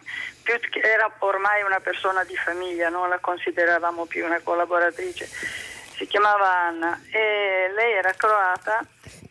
[0.82, 7.02] era ormai una persona di famiglia, non la consideravamo più una collaboratrice, si chiamava Anna
[7.12, 8.80] e lei era croata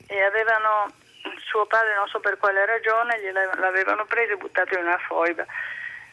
[0.07, 0.93] e avevano,
[1.47, 3.19] suo padre non so per quale ragione,
[3.57, 5.47] l'avevano preso e buttato in una foiba.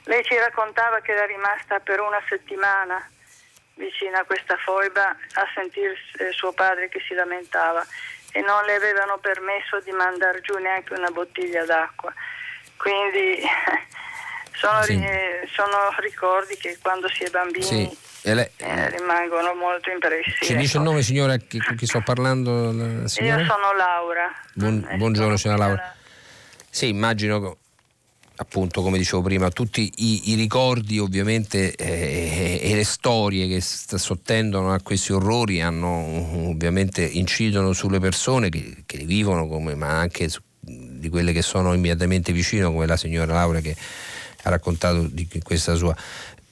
[0.06, 3.10] Lei ci raccontava che era rimasta per una settimana
[3.74, 5.98] vicino a questa foiba a sentire
[6.32, 7.86] suo padre che si lamentava
[8.36, 12.14] e non le avevano permesso di mandare giù neanche una bottiglia d'acqua.
[12.76, 13.40] Quindi
[14.52, 15.00] sono, sì.
[15.54, 17.98] sono, ricordi che quando si è bambini sì.
[18.34, 20.36] lei, eh, rimangono molto impressi.
[20.42, 20.62] Ci ecco.
[20.62, 22.74] dice il nome signora chi, chi sto parlando?
[22.74, 24.30] Io sono Laura.
[24.54, 25.96] Buon, buongiorno signora Laura.
[26.70, 27.60] Sì, immagino
[28.38, 34.74] appunto come dicevo prima tutti i, i ricordi ovviamente eh, e le storie che sottendono
[34.74, 40.28] a questi orrori hanno ovviamente incidono sulle persone che, che li vivono come, ma anche
[40.28, 43.76] su, di quelle che sono immediatamente vicino come la signora Laura che
[44.44, 45.96] ha raccontato di questa sua.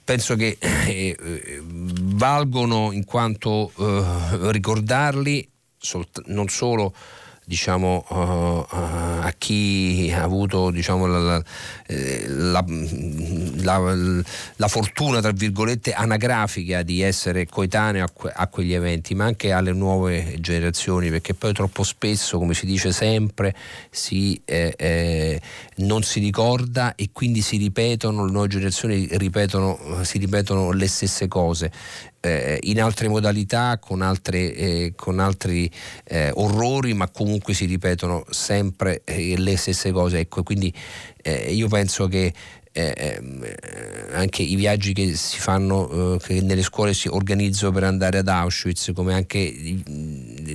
[0.04, 6.94] Penso che eh, valgono in quanto eh, ricordarli solt- non solo
[7.44, 11.18] diciamo, uh, a chi ha avuto diciamo, la,
[11.88, 12.64] la,
[13.62, 13.94] la,
[14.56, 19.52] la, fortuna, tra virgolette, anagrafica di essere coetaneo a, que- a, quegli eventi, ma anche
[19.52, 23.54] alle nuove generazioni, perché poi troppo spesso, come si dice sempre,
[23.90, 25.40] si, eh, eh,
[25.76, 31.28] non si ricorda e quindi si ripetono, le nuove generazioni ripetono, si ripetono le stesse
[31.28, 31.70] cose
[32.24, 35.70] eh, in altre modalità, con, altre, eh, con altri
[36.04, 40.18] eh, orrori, ma comunque si ripetono sempre eh, le stesse cose.
[40.18, 40.72] Ecco, quindi
[41.22, 42.32] eh, io penso che
[42.76, 43.20] eh,
[44.12, 48.90] anche i viaggi che si fanno, che nelle scuole si organizzano per andare ad Auschwitz,
[48.92, 49.54] come anche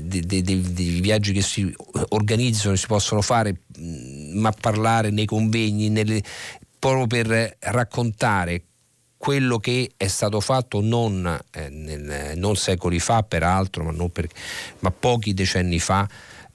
[0.03, 1.73] dei viaggi che si
[2.09, 3.61] organizzano, si possono fare,
[4.33, 6.21] ma parlare nei convegni, nelle,
[6.77, 8.63] proprio per raccontare
[9.19, 14.27] quello che è stato fatto non, eh, nel, non secoli fa peraltro, ma, per,
[14.79, 16.07] ma, pochi decenni fa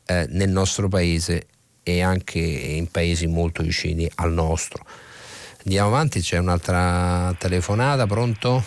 [0.06, 1.46] eh, nel nostro paese
[1.82, 4.82] e anche in paesi molto vicini al nostro.
[5.66, 8.62] Andiamo avanti, c'è un'altra telefonata, pronto?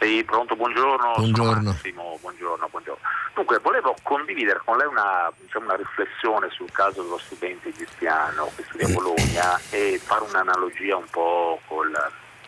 [0.00, 1.14] Sì, pronto, buongiorno.
[1.16, 1.70] Buongiorno.
[1.72, 3.02] Massimo, buongiorno, buongiorno.
[3.34, 8.62] Dunque, volevo condividere con lei una, diciamo, una, riflessione sul caso dello studente egiziano che
[8.68, 11.92] studia a Bologna e fare un'analogia un po' col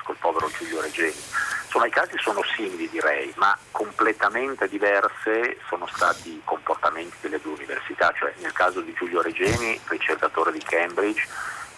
[0.04, 1.16] col povero Giulio Regeni.
[1.64, 7.54] Insomma, i casi sono simili direi, ma completamente diverse sono stati i comportamenti delle due
[7.54, 11.26] università, cioè nel caso di Giulio Regeni, ricercatore di Cambridge,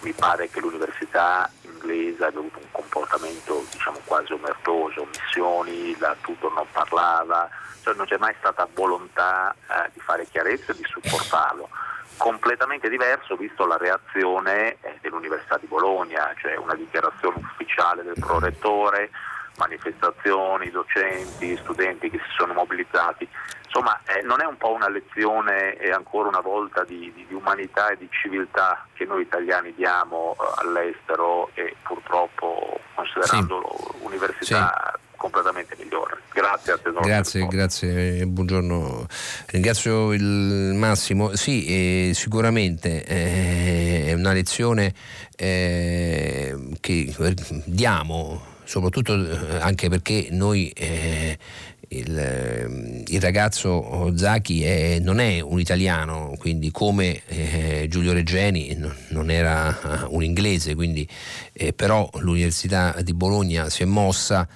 [0.00, 6.50] mi pare che l'università inglese abbia avuto un comportamento diciamo quasi omertoso, missioni, da tutto
[6.50, 7.48] non parlava,
[7.82, 11.68] cioè non c'è mai stata volontà eh, di fare chiarezza e di supportarlo
[12.16, 19.10] completamente diverso visto la reazione eh, dell'Università di Bologna, cioè una dichiarazione ufficiale del prorettore,
[19.56, 23.28] manifestazioni, docenti, studenti che si sono mobilizzati.
[23.64, 27.34] Insomma, eh, non è un po' una lezione eh, ancora una volta di, di, di,
[27.34, 34.02] umanità e di civiltà che noi italiani diamo eh, all'estero e purtroppo considerando sì.
[34.02, 36.18] l'università sì completamente migliore.
[36.32, 37.00] Grazie a tesoro.
[37.00, 39.06] Grazie, grazie, buongiorno.
[39.46, 40.22] Ringrazio il
[40.74, 41.34] Massimo.
[41.34, 44.92] Sì, eh, sicuramente eh, è una lezione
[45.34, 47.14] eh, che
[47.64, 51.38] diamo, soprattutto eh, anche perché noi eh,
[51.88, 58.76] il, il, ragazzo Zacchi è, non è un italiano, quindi come eh, Giulio Reggeni
[59.08, 61.08] non era un inglese, quindi,
[61.52, 64.48] eh, però l'Università di Bologna si è mossa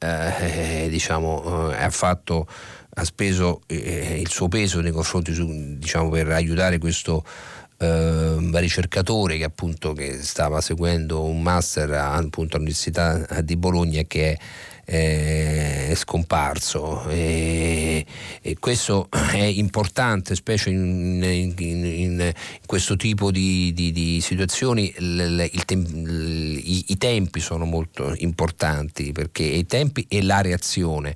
[0.00, 2.46] eh, diciamo, eh, ha, fatto,
[2.94, 5.46] ha speso eh, il suo peso nei confronti su,
[5.76, 7.24] diciamo, per aiutare questo
[7.76, 14.38] eh, ricercatore che appunto che stava seguendo un master appunto, all'Università di Bologna che è
[14.90, 17.08] è scomparso.
[17.08, 18.04] E,
[18.42, 22.32] e, questo è importante specie in, in, in, in
[22.66, 24.92] questo tipo di, di, di situazioni.
[24.98, 31.14] Il, il tem, i, i tempi sono molto importanti perché i tempi e la reazione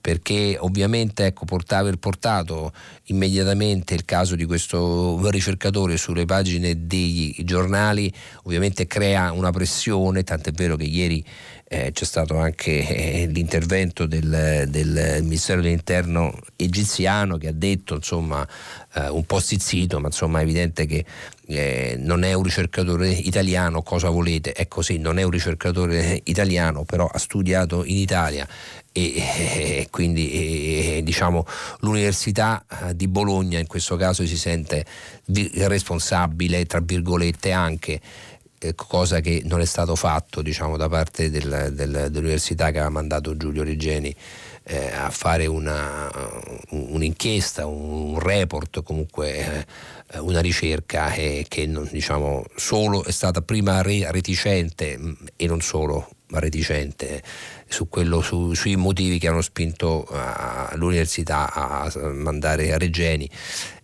[0.00, 2.72] perché ovviamente ecco, portava, portato
[3.04, 8.12] immediatamente il caso di questo ricercatore sulle pagine dei giornali
[8.44, 11.24] ovviamente crea una pressione, tant'è vero che ieri
[11.70, 18.46] eh, c'è stato anche eh, l'intervento del, del, Ministero dell'Interno egiziano che ha detto insomma
[18.94, 21.04] eh, un po' stizzito ma insomma è evidente che
[21.46, 24.52] eh, non è un ricercatore italiano cosa volete?
[24.52, 28.48] È così non è un ricercatore italiano però ha studiato in Italia
[28.92, 31.44] e, e quindi diciamo
[31.80, 34.84] l'Università eh, di Bologna in questo caso si sente
[35.24, 38.00] responsabile tra virgolette anche
[38.60, 42.88] eh, cosa che non è stato fatto diciamo, da parte del, del, dell'università che ha
[42.88, 44.14] mandato Giulio Regeni
[44.64, 46.10] eh, a fare una,
[46.70, 49.64] un'inchiesta, un report, comunque
[50.08, 55.60] eh, una ricerca eh, che non, diciamo, solo è stata prima reticente mm, e non
[55.60, 57.22] solo reticente
[57.66, 63.28] su quello, su, sui motivi che hanno spinto uh, l'università a mandare a Regeni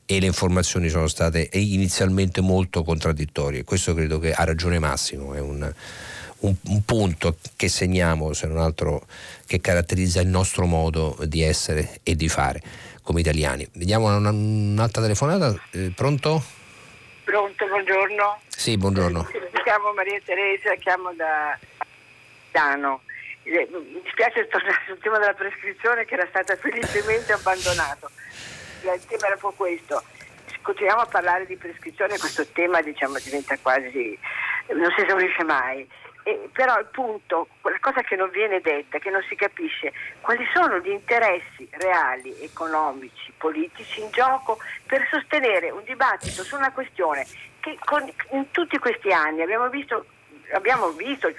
[0.06, 3.64] e le informazioni sono state inizialmente molto contraddittorie.
[3.64, 5.72] Questo credo che ha ragione Massimo, è un,
[6.40, 9.06] un, un, punto che segniamo, se non altro
[9.46, 12.60] che caratterizza il nostro modo di essere e di fare
[13.02, 13.66] come italiani.
[13.72, 16.42] Vediamo una, un'altra telefonata, eh, pronto?
[17.24, 18.40] Pronto, buongiorno.
[18.48, 19.26] Sì, buongiorno.
[19.32, 21.58] Mi chiamo Maria Teresa, chiamo da
[22.54, 23.02] Milano.
[23.42, 28.10] Eh, mi dispiace tornare sul tema della prescrizione che era stata felicemente abbandonato.
[28.82, 30.02] Il tema era un po' questo.
[30.62, 34.18] Continuiamo a parlare di prescrizione, questo tema diciamo, diventa quasi,
[34.68, 35.86] non si esaurisce mai.
[36.22, 39.92] Eh, però il punto, la cosa che non viene detta, che non si capisce,
[40.22, 46.72] quali sono gli interessi reali, economici, politici in gioco per sostenere un dibattito su una
[46.72, 47.26] questione
[47.60, 50.06] che con, in tutti questi anni abbiamo visto,
[50.52, 51.30] abbiamo visto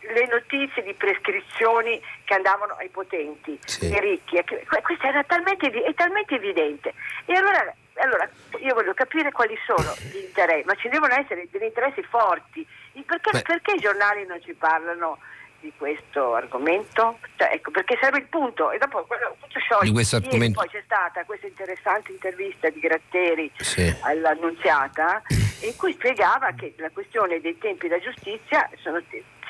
[0.00, 3.86] le notizie di prescrizioni che andavano ai potenti, sì.
[3.86, 4.42] ai ricchi,
[4.82, 6.94] questo era talmente, è talmente evidente.
[7.24, 8.28] E allora, allora
[8.60, 12.66] io voglio capire quali sono gli interessi, ma ci devono essere degli interessi forti
[13.06, 15.18] perché, perché, i giornali non ci parlano
[15.60, 17.18] di questo argomento?
[17.36, 18.70] Cioè, ecco, perché sarebbe il punto.
[18.70, 19.06] E dopo
[19.40, 19.86] tutto scioglie.
[19.86, 20.60] Di questo argomento...
[20.60, 23.94] Poi c'è stata questa interessante intervista di Gratteri sì.
[24.02, 25.22] all'annunziata
[25.62, 29.00] in cui spiegava che la questione dei tempi della giustizia sono,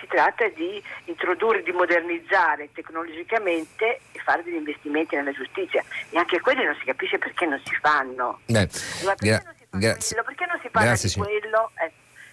[0.07, 5.85] si tratta di introdurre, di modernizzare tecnologicamente e fare degli investimenti nella giustizia.
[6.11, 8.41] E anche quelli non si capisce perché non si fanno.
[8.47, 8.69] Beh,
[9.05, 10.23] perché, gra- non si grazie.
[10.23, 11.71] perché non si parla grazie, di quello?
[11.85, 11.93] Eh.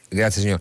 [0.10, 0.60] Grazie signor.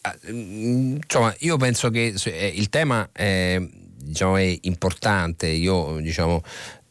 [0.00, 5.46] Ah, mm, insomma, io penso che eh, il tema è, diciamo, è importante.
[5.46, 6.42] Io diciamo,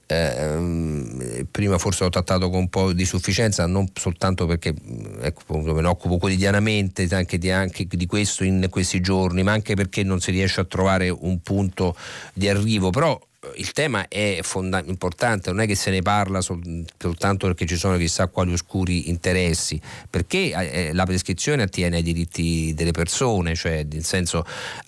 [0.05, 4.73] eh, prima forse ho trattato con un po' di sufficienza, non soltanto perché
[5.21, 9.75] ecco, me ne occupo quotidianamente anche di, anche di, questo in questi giorni, ma anche
[9.75, 11.95] perché non si riesce a trovare un punto
[12.33, 12.89] di arrivo.
[12.89, 13.19] Però
[13.55, 17.75] il tema è fonda- importante, non è che se ne parla sol- soltanto perché ci
[17.75, 19.79] sono chissà quali oscuri interessi,
[20.09, 24.45] perché eh, la prescrizione attiene ai diritti delle persone, cioè nel senso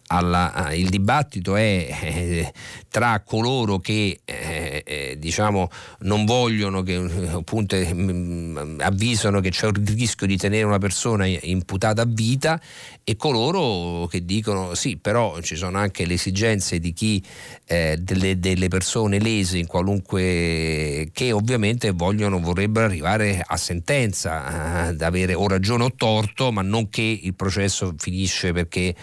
[0.08, 2.54] alla, il dibattito è eh,
[2.90, 6.96] tra coloro che eh, eh diciamo, non vogliono, che
[7.32, 12.60] appunto mm, avvisano che c'è il rischio di tenere una persona imputata a vita
[13.04, 17.24] e coloro che dicono sì, però ci sono anche le esigenze di chi
[17.66, 25.02] eh, delle, delle, persone lese in qualunque che ovviamente vogliono, vorrebbero arrivare a sentenza, ad
[25.02, 28.96] avere o ragione o torto, ma non che il processo finisce perché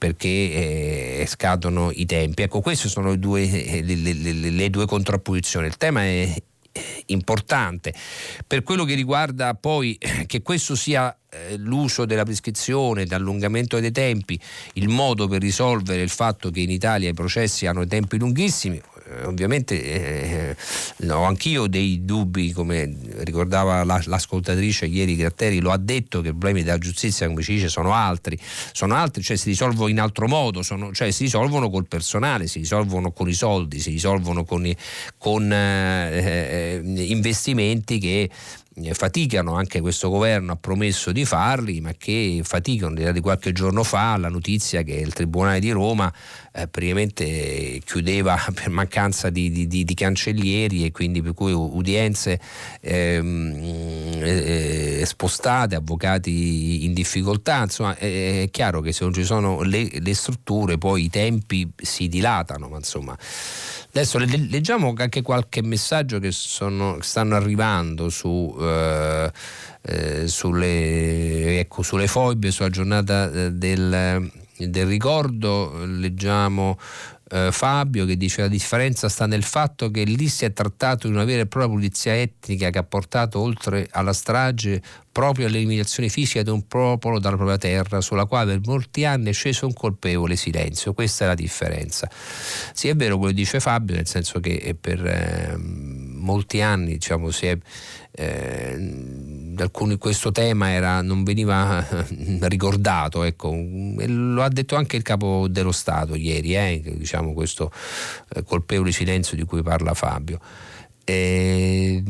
[0.00, 2.40] perché eh, scadono i tempi.
[2.40, 5.66] Ecco, queste sono le due, eh, le, le, le due contrapposizioni.
[5.66, 6.34] Il tema è
[7.06, 7.92] importante.
[8.46, 14.40] Per quello che riguarda poi che questo sia eh, l'uso della prescrizione, l'allungamento dei tempi,
[14.74, 19.24] il modo per risolvere il fatto che in Italia i processi hanno tempi lunghissimi, eh,
[19.26, 20.56] ovviamente eh,
[21.08, 26.30] ho anch'io dei dubbi, come ricordava la, l'ascoltatrice ieri Gratteri, lo ha detto che i
[26.30, 28.38] problemi della giustizia, come ci dice, sono altri,
[28.72, 32.58] sono altri, cioè si risolvono in altro modo, sono, cioè si risolvono col personale, si
[32.58, 34.70] risolvono con i soldi, si risolvono con,
[35.16, 38.30] con eh, eh investimenti che eh,
[38.92, 43.12] faticano, anche questo governo ha promesso di farli, ma che faticano.
[43.12, 46.12] Di qualche giorno fa la notizia che il Tribunale di Roma
[46.52, 52.40] eh, praticamente chiudeva per mancanza di, di, di, di, cancellieri e quindi per cui udienze
[52.80, 57.62] ehm, eh, spostate, avvocati in difficoltà.
[57.62, 62.08] Insomma, è, chiaro che se non ci sono le, le strutture poi i tempi si
[62.08, 63.16] dilatano, ma insomma.
[63.92, 69.32] Adesso leggiamo anche qualche messaggio che sono, stanno arrivando su, eh,
[69.82, 75.84] eh, sulle, ecco, sulle foibe, sulla giornata eh, del, del ricordo.
[75.84, 76.78] Leggiamo
[77.30, 81.12] eh, Fabio che dice la differenza sta nel fatto che lì si è trattato di
[81.12, 86.42] una vera e propria pulizia etnica che ha portato oltre alla strage proprio all'eliminazione fisica
[86.42, 90.36] di un popolo dalla propria terra sulla quale per molti anni è sceso un colpevole
[90.36, 90.92] silenzio.
[90.92, 92.08] Questa è la differenza.
[92.72, 97.30] Sì, è vero quello che dice Fabio, nel senso che per eh, molti anni diciamo,
[97.30, 97.58] si è
[98.12, 98.76] eh,
[99.62, 101.86] alcuni questo tema era, non veniva
[102.40, 103.54] ricordato, ecco.
[103.54, 107.72] lo ha detto anche il capo dello Stato ieri, eh, diciamo questo
[108.34, 110.38] eh, colpevole silenzio di cui parla Fabio.
[111.04, 112.02] E,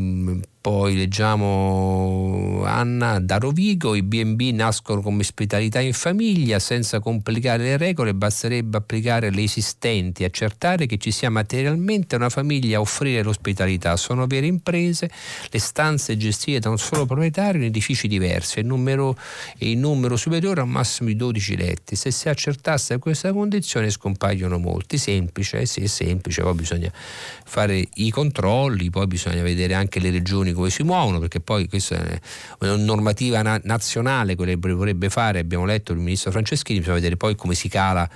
[0.60, 7.76] poi leggiamo Anna da Rovigo, i B&B nascono come ospitalità in famiglia senza complicare le
[7.78, 13.96] regole, basterebbe applicare le esistenti, accertare che ci sia materialmente una famiglia a offrire l'ospitalità.
[13.96, 15.10] Sono vere imprese,
[15.48, 19.16] le stanze gestite da un solo proprietario in edifici diversi e numero,
[19.58, 21.96] il numero superiore a un massimo di 12 letti.
[21.96, 24.98] Se si accertasse questa condizione scompaiono molti.
[24.98, 30.10] Semplice, eh sì, è semplice, poi bisogna fare i controlli, poi bisogna vedere anche le
[30.10, 32.20] regioni regioni come si muovono, perché poi questa è
[32.60, 37.16] una normativa na- nazionale, quella che vorrebbe fare, abbiamo letto il ministro Franceschini, bisogna vedere
[37.16, 38.08] poi come si cala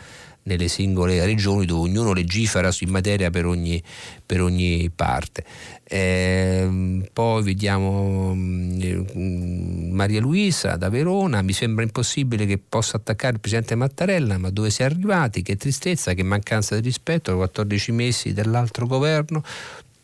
[0.47, 3.83] nelle singole regioni dove ognuno legifera in materia per ogni,
[4.27, 5.43] per ogni parte.
[5.85, 13.41] Eh, poi vediamo um, Maria Luisa da Verona, mi sembra impossibile che possa attaccare il
[13.41, 15.41] presidente Mattarella, ma dove si è arrivati?
[15.41, 19.43] Che tristezza, che mancanza di rispetto, 14 mesi dell'altro governo,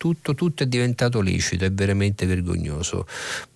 [0.01, 3.07] tutto, tutto, è diventato licito, è veramente vergognoso.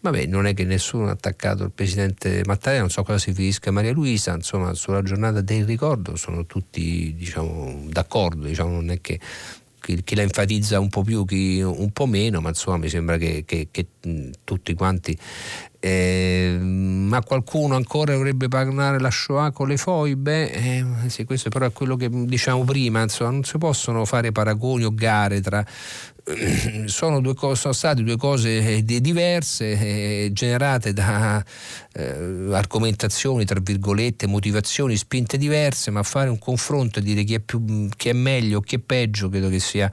[0.01, 3.71] Vabbè, non è che nessuno ha attaccato il presidente Mattarella, non so cosa si riferisca
[3.71, 9.19] Maria Luisa, insomma, sulla giornata del ricordo sono tutti diciamo, d'accordo, diciamo, non è che
[9.81, 13.45] chi, la enfatizza un po' più, chi un po' meno, ma insomma mi sembra che,
[13.47, 13.87] che, che
[14.45, 15.19] tutti quanti
[15.85, 20.51] eh, ma qualcuno ancora dovrebbe pagare la Shoah con le foibe?
[20.51, 24.85] Eh, sì, questo però è quello che diciamo prima, insomma, non si possono fare paragoni
[24.85, 25.63] o gare tra
[26.87, 31.45] sono, due cose, sono state due cose diverse eh, generate da
[31.93, 37.41] eh, argomentazioni, tra virgolette, motivazioni, spinte diverse, ma fare un confronto e dire chi è,
[37.41, 39.91] più, chi è meglio, chi è peggio, credo che sia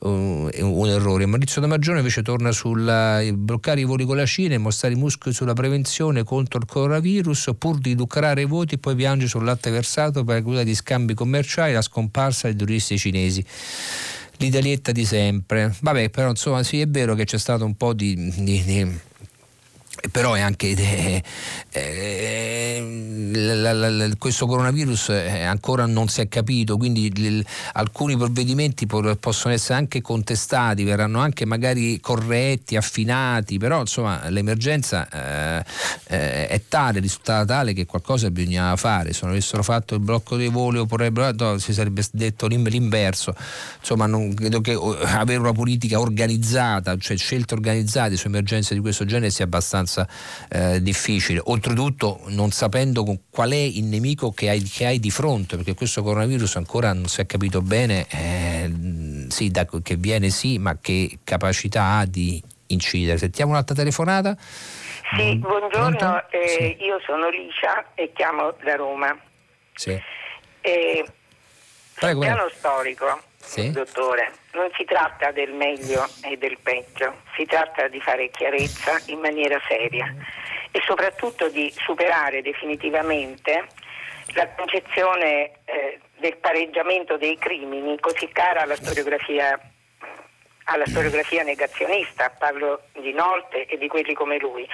[0.00, 1.24] uh, un errore.
[1.24, 5.34] Maurizio D'Amagione invece torna sul bloccare i voli con la Cina e mostrare i muscoli
[5.34, 10.24] sulla prevenzione contro il coronavirus, pur di lucrare i voti, poi piange sul latte versato
[10.24, 13.44] per la di scambi commerciali, la scomparsa dei turisti cinesi
[14.40, 15.74] l'italietta di sempre.
[15.80, 18.98] Vabbè, però insomma sì, è vero che c'è stato un po' di, di, di
[20.10, 21.22] però è anche eh,
[21.70, 28.16] eh, la, la, la, questo coronavirus eh, ancora non si è capito quindi l, alcuni
[28.16, 35.08] provvedimenti po- possono essere anche contestati verranno anche magari corretti affinati però insomma l'emergenza
[35.58, 35.64] eh,
[36.06, 39.12] eh è tale risultata tale che qualcosa bisognava fare.
[39.12, 43.34] Se non avessero fatto il blocco dei voli oppure no, si sarebbe detto l'inverso.
[43.78, 44.72] Insomma non credo che
[45.04, 50.06] avere una politica organizzata cioè scelte organizzate su emergenze di questo genere sia abbastanza abbastanza
[50.48, 51.40] eh, difficile.
[51.44, 56.02] Oltretutto non sapendo qual è il nemico che hai, che hai, di fronte, perché questo
[56.02, 58.70] coronavirus ancora non si è capito bene, eh,
[59.28, 63.18] sì, da, che viene sì, ma che capacità ha di incidere.
[63.18, 64.36] Sentiamo un'altra telefonata.
[65.16, 66.84] Sì, buongiorno, eh, sì.
[66.84, 69.18] io sono Licia e chiamo da Roma.
[69.74, 70.00] Sì.
[70.60, 71.04] Eh,
[71.94, 73.20] Prego, piano storico,
[73.50, 73.72] sì?
[73.72, 79.18] dottore, non si tratta del meglio e del peggio, si tratta di fare chiarezza in
[79.18, 80.14] maniera seria
[80.70, 83.66] e soprattutto di superare definitivamente
[84.34, 89.58] la concezione eh, del pareggiamento dei crimini così cara alla storiografia,
[90.66, 94.64] alla storiografia negazionista, parlo di Nolte e di quelli come lui.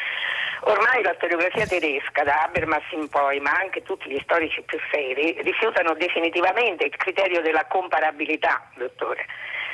[0.69, 5.41] Ormai la storiografia tedesca, da Habermas in poi, ma anche tutti gli storici più seri,
[5.43, 9.27] rifiutano definitivamente il criterio della comparabilità, dottore.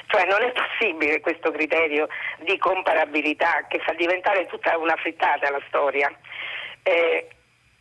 [0.08, 2.08] Cioè non è possibile questo criterio
[2.40, 6.12] di comparabilità che fa diventare tutta una frittata la storia.
[6.82, 7.26] Eh,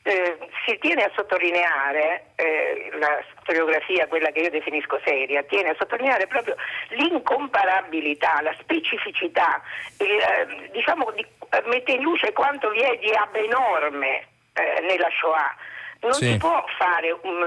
[0.04, 5.76] eh, si tiene a sottolineare, eh, la storiografia, quella che io definisco seria, tiene a
[5.78, 6.56] sottolineare proprio
[6.90, 9.62] l'incomparabilità, la specificità,
[10.00, 11.26] il, eh, diciamo, di,
[11.66, 15.56] mette in luce quanto vi è di abnorme eh, nella Shoah
[16.02, 16.32] non sì.
[16.32, 17.46] si può fare um,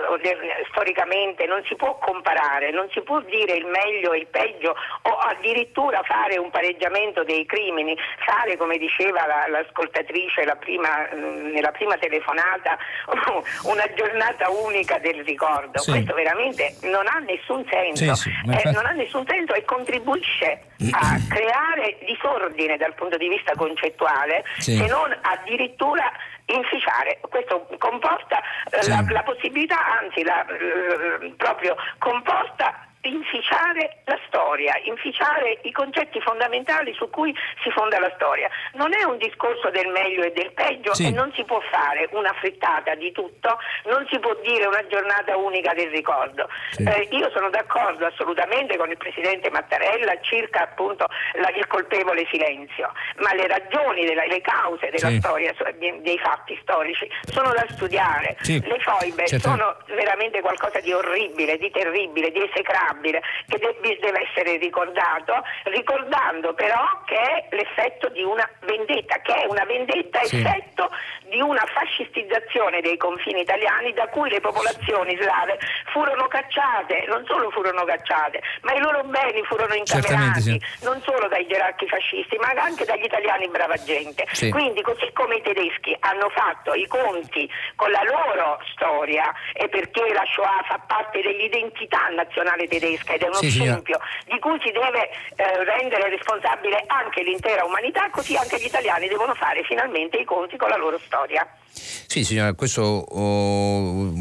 [0.69, 5.11] storicamente, non si può comparare, non si può dire il meglio e il peggio o
[5.11, 11.73] addirittura fare un pareggiamento dei crimini, fare come diceva la, l'ascoltatrice la prima, mm, nella
[11.73, 12.79] prima telefonata
[13.65, 15.79] una giornata unica del ricordo.
[15.81, 15.91] Sì.
[15.91, 21.17] Questo veramente non ha nessun senso, sì, eh, non ha nessun senso e contribuisce a
[21.29, 26.13] creare disordine dal punto di vista concettuale, se non addirittura
[26.47, 27.19] inficiare.
[27.21, 28.41] Questo comporta
[28.71, 28.91] eh, sì.
[28.91, 36.93] la, la, possibilità, anzi la, eh, proprio comporta inficiare la storia, inficiare i concetti fondamentali
[36.95, 38.49] su cui si fonda la storia.
[38.75, 41.07] Non è un discorso del meglio e del peggio sì.
[41.07, 45.37] e non si può fare una frittata di tutto, non si può dire una giornata
[45.37, 46.49] unica del ricordo.
[46.71, 46.85] Sì.
[46.85, 52.93] Eh, io sono d'accordo assolutamente con il Presidente Mattarella circa appunto la, il colpevole silenzio,
[53.17, 55.19] ma le ragioni, della, le cause della sì.
[55.19, 58.37] storia, dei fatti storici sono da studiare.
[58.45, 59.49] Le foibe certo.
[59.49, 63.59] sono veramente qualcosa di orribile, di terribile, di esecrabile inevitabile che
[64.01, 70.23] deve essere ricordato, ricordando però che è l'effetto di una vendetta, che è una vendetta
[70.25, 70.37] sì.
[70.37, 70.91] effetto
[71.29, 75.59] di una fascistizzazione dei confini italiani da cui le popolazioni slave
[75.93, 80.61] furono cacciate, non solo furono cacciate, ma i loro beni furono incamerati sì.
[80.83, 84.27] non solo dai gerarchi fascisti, ma anche dagli italiani brava gente.
[84.33, 84.51] Sì.
[84.51, 90.13] Quindi così come i tedeschi hanno fatto i conti con la loro storia e perché
[90.13, 93.99] la Shoah fa parte dell'identità nazionale tedesca, gigantesca ed è uno sì, scempio
[94.31, 99.35] di cui si deve eh, rendere responsabile anche l'intera umanità, così anche gli italiani devono
[99.35, 101.47] fare finalmente i conti con la loro storia.
[101.73, 104.13] Sì signora, questo oh,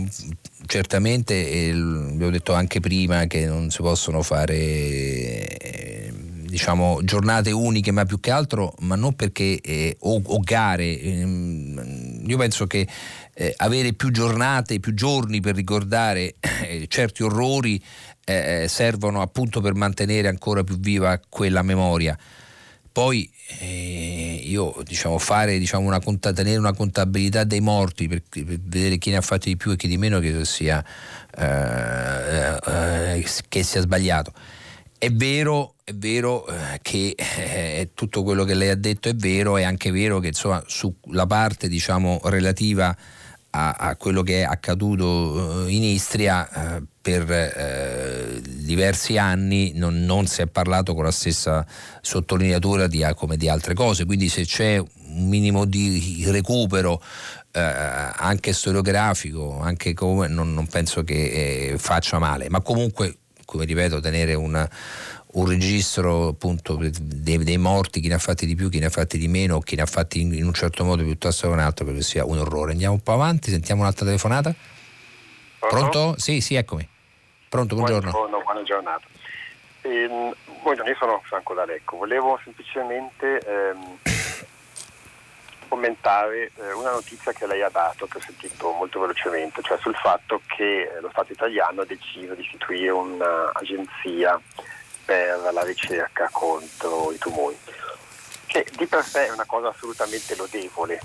[0.66, 4.56] certamente, eh, vi ho detto anche prima che non si possono fare...
[4.56, 5.94] Eh,
[6.54, 11.00] diciamo, giornate uniche, ma più che altro, ma non perché eh, o, o, gare.
[11.00, 12.88] Ehm, io penso che
[13.34, 17.82] eh, avere più giornate, più giorni per ricordare eh, certi orrori
[18.26, 22.18] eh, servono appunto per mantenere ancora più viva quella memoria.
[22.92, 28.98] Poi eh, io diciamo fare diciamo, una, tenere una contabilità dei morti per, per, vedere
[29.00, 30.84] chi ne ha fatti di più e chi di meno credo sia,
[31.36, 34.32] eh, che sia sbagliato.
[34.96, 39.58] È vero, è vero eh, che eh, tutto quello che lei ha detto è vero,
[39.58, 42.96] è anche vero che insomma sulla parte diciamo, relativa
[43.56, 50.04] a, a, quello che è accaduto eh, in Istria eh, per eh, diversi anni non,
[50.06, 51.66] non, si è parlato con la stessa
[52.02, 57.02] sottolineatura di, come di altre cose, quindi se c'è un minimo di recupero
[57.52, 64.00] eh, anche storiografico, anche come, non, non penso che faccia male, ma comunque come ripeto,
[64.00, 64.68] tenere una,
[65.34, 68.90] un registro appunto dei, dei, morti, chi ne ha fatti di più, chi ne ha
[68.90, 71.60] fatti di meno, chi ne ha fatti in, in un certo modo piuttosto che un
[71.60, 72.72] altro, perché sia un orrore.
[72.72, 74.54] Andiamo un po' avanti, sentiamo un'altra telefonata.
[75.60, 75.90] Pronto?
[75.90, 76.20] Pronto?
[76.20, 76.88] Sì, sì, eccomi.
[77.50, 78.12] Pronto, buongiorno.
[78.12, 79.06] Buongiorno, buona giornata.
[79.82, 81.98] Ehm, buongiorno, io sono Franco D'Alecco.
[81.98, 83.98] Volevo semplicemente ehm,
[85.68, 89.96] commentare eh, una notizia che lei ha dato, che ho sentito molto velocemente, cioè sul
[89.96, 94.40] fatto che lo Stato italiano ha deciso di istituire un'agenzia
[95.06, 97.58] per la ricerca contro i tumori,
[98.46, 101.00] che di per sé è una cosa assolutamente lodevole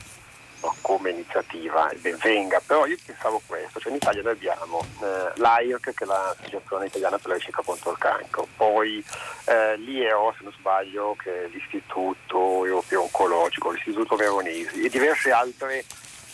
[0.63, 5.33] no, come iniziativa, ben venga, però io pensavo questo, cioè in Italia noi abbiamo eh,
[5.37, 9.05] l'AIRC che è l'Associazione Italiana per la ricerca contro il cancro, poi
[9.45, 15.85] eh, l'IEO se non sbaglio che è l'Istituto Europeo Oncologico, l'Istituto Veronesi e diverse altre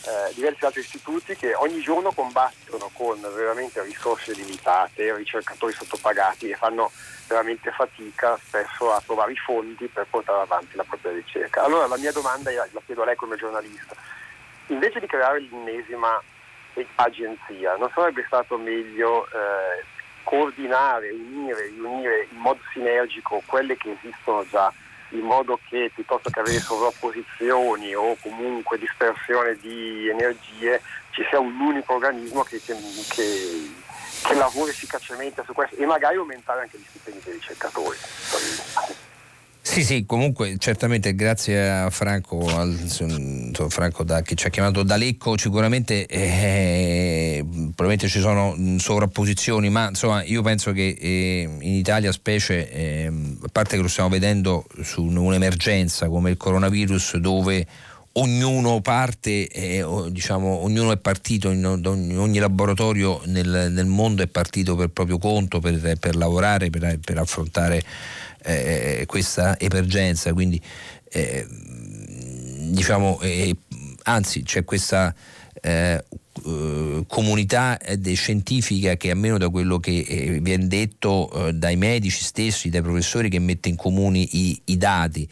[0.05, 6.55] eh, diversi altri istituti che ogni giorno combattono con veramente risorse limitate, ricercatori sottopagati e
[6.55, 6.91] fanno
[7.27, 11.63] veramente fatica spesso a trovare i fondi per portare avanti la propria ricerca.
[11.63, 13.95] Allora la mia domanda, è, la chiedo a lei come giornalista,
[14.67, 16.21] invece di creare l'ennesima
[16.95, 19.83] agenzia, non sarebbe stato meglio eh,
[20.23, 24.71] coordinare, unire, riunire in modo sinergico quelle che esistono già
[25.09, 31.57] in modo che piuttosto che avere sovrapposizioni o comunque dispersione di energie ci sia un
[31.59, 32.75] unico organismo che, che,
[33.09, 33.69] che
[34.37, 37.97] lavori efficacemente su questo e magari aumentare anche gli stipendi dei ricercatori.
[39.65, 42.77] Sì, sì, comunque certamente grazie a Franco, al,
[43.67, 49.89] Franco da, che ci ha chiamato da Lecco, sicuramente eh, probabilmente ci sono sovrapposizioni, ma
[49.89, 54.65] insomma io penso che eh, in Italia specie, eh, a parte che lo stiamo vedendo
[54.83, 57.65] su un'emergenza come il coronavirus dove
[58.17, 64.75] ognuno parte, eh, diciamo, ognuno è partito, in, ogni laboratorio nel, nel, mondo è partito
[64.75, 67.81] per proprio conto, per, per lavorare, per, per affrontare
[68.43, 70.61] eh, questa emergenza, quindi
[71.09, 71.45] eh,
[72.69, 73.19] diciamo,
[74.03, 75.13] anzi c'è questa
[75.61, 76.03] eh,
[77.07, 77.79] comunità
[78.13, 83.29] scientifica che almeno da quello che eh, viene detto eh, dai medici stessi, dai professori
[83.29, 85.27] che mette in comune i, i dati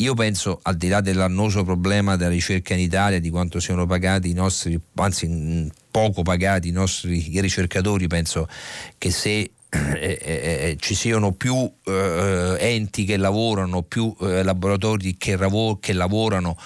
[0.00, 4.30] io penso, al di là dell'annoso problema della ricerca in Italia, di quanto siano pagati
[4.30, 8.48] i nostri, anzi poco pagati i nostri ricercatori, penso
[8.96, 15.36] che se eh, eh, ci siano più eh, enti che lavorano, più eh, laboratori che,
[15.36, 16.56] ravo- che, lavorano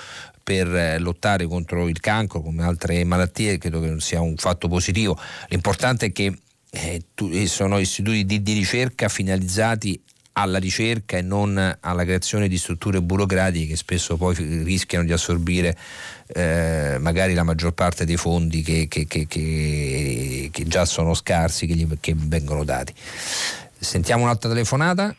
[0.43, 5.19] per eh, lottare contro il cancro come altre malattie, credo che sia un fatto positivo.
[5.49, 6.37] L'importante è che
[6.69, 9.99] eh, tu, sono istituti di, di ricerca finalizzati
[10.33, 15.77] alla ricerca e non alla creazione di strutture burocratiche che spesso poi rischiano di assorbire
[16.29, 21.75] eh, magari la maggior parte dei fondi che, che, che, che già sono scarsi che,
[21.75, 22.93] gli, vengono dati.
[22.97, 25.15] Sentiamo un'altra telefonata.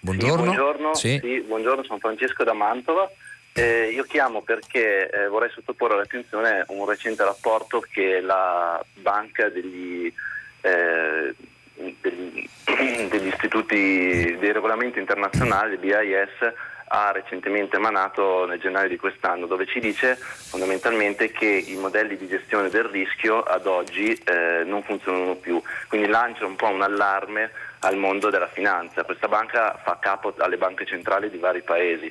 [0.00, 0.36] Buongiorno.
[0.36, 0.94] Sì, buongiorno.
[0.94, 1.20] Sì.
[1.22, 3.10] Sì, buongiorno, sono Francesco da Mantova.
[3.52, 10.12] Eh, io chiamo perché eh, vorrei sottoporre all'attenzione un recente rapporto che la banca degli
[10.60, 11.34] eh,
[13.08, 16.52] degli, istituti dei regolamenti internazionali, il BIS,
[16.90, 22.26] ha recentemente emanato nel gennaio di quest'anno, dove ci dice fondamentalmente che i modelli di
[22.26, 27.50] gestione del rischio ad oggi eh, non funzionano più, quindi lancia un po' un allarme
[27.80, 29.04] al mondo della finanza.
[29.04, 32.10] Questa banca fa capo alle banche centrali di vari paesi.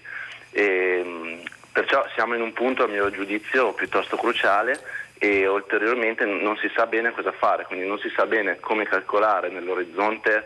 [0.51, 1.41] E,
[1.71, 4.79] perciò siamo in un punto, a mio giudizio, piuttosto cruciale
[5.19, 9.49] e ulteriormente non si sa bene cosa fare, quindi non si sa bene come calcolare
[9.49, 10.45] nell'orizzonte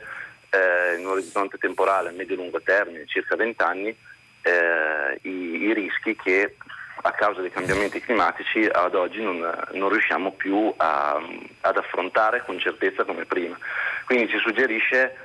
[0.49, 3.95] eh, in un orizzonte temporale a medio-lungo termine, circa 20 anni,
[4.41, 6.55] eh, i, i, rischi che
[7.03, 9.39] a causa dei cambiamenti climatici ad oggi non,
[9.73, 11.19] non riusciamo più a,
[11.61, 13.57] ad affrontare con certezza come prima.
[14.05, 15.15] Quindi ci suggerisce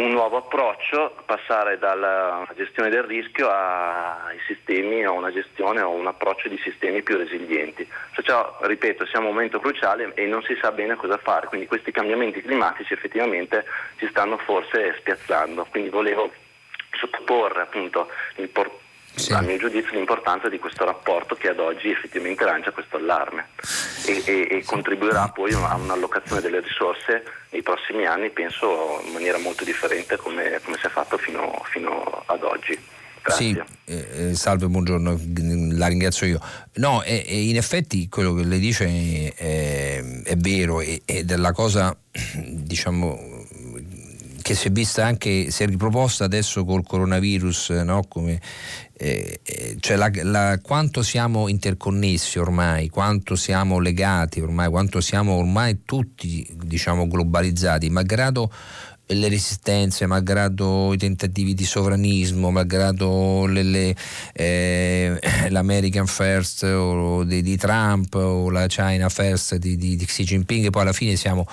[0.00, 6.06] un nuovo approccio, passare dalla gestione del rischio ai sistemi, a una gestione o un
[6.06, 7.86] approccio di sistemi più resilienti.
[8.14, 11.66] Perciò, ripeto, siamo a un momento cruciale e non si sa bene cosa fare, quindi
[11.66, 13.64] questi cambiamenti climatici effettivamente
[13.98, 15.66] ci stanno forse spiazzando.
[15.70, 16.30] Quindi volevo
[16.92, 19.32] sottoporre appunto l'importanza sì.
[19.32, 23.48] a mio giudizio l'importanza di questo rapporto che ad oggi effettivamente lancia questo allarme
[24.06, 29.38] e, e, e contribuirà poi a un'allocazione delle risorse nei prossimi anni, penso in maniera
[29.38, 32.78] molto differente come, come si è fatto fino, fino ad oggi.
[33.22, 33.64] Grazie.
[33.84, 35.18] Sì, eh, eh salve, buongiorno,
[35.72, 36.40] la ringrazio io.
[36.74, 41.94] No, eh, in effetti quello che lei dice è, è vero ed è la cosa,
[42.34, 43.29] diciamo,
[44.50, 48.02] che si è vista anche, si è riproposta adesso col coronavirus, no?
[48.08, 48.40] Come,
[48.94, 55.34] eh, eh, cioè la, la, quanto siamo interconnessi ormai, quanto siamo legati ormai, quanto siamo
[55.34, 58.50] ormai tutti diciamo, globalizzati, malgrado
[59.06, 63.96] le resistenze, malgrado i tentativi di sovranismo, malgrado le, le,
[64.32, 65.16] eh,
[65.48, 70.70] l'American First o di, di, Trump o la China First di, di, di Xi Jinping,
[70.70, 71.46] poi alla fine siamo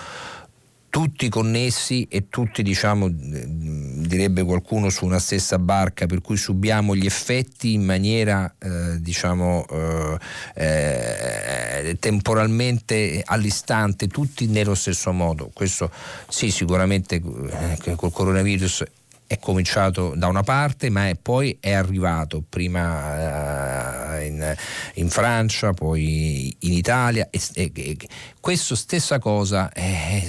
[0.89, 7.05] tutti connessi e tutti, diciamo, direbbe qualcuno, su una stessa barca, per cui subiamo gli
[7.05, 10.17] effetti in maniera, eh, diciamo, eh,
[10.55, 15.51] eh, temporalmente all'istante, tutti nello stesso modo.
[15.53, 15.91] Questo
[16.27, 18.83] sì, sicuramente eh, col coronavirus
[19.27, 24.55] è cominciato da una parte ma è, poi è arrivato prima uh, in,
[24.95, 27.97] in, Francia, poi in Italia e, e, e
[28.39, 29.69] questo stessa cosa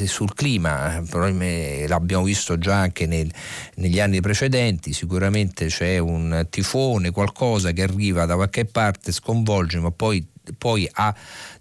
[0.07, 1.01] sul clima,
[1.87, 3.33] l'abbiamo visto già anche nel,
[3.77, 9.93] negli anni precedenti, sicuramente c'è un tifone, qualcosa che arriva da qualche parte, sconvolge ma
[9.93, 10.27] poi
[10.57, 11.15] poi a,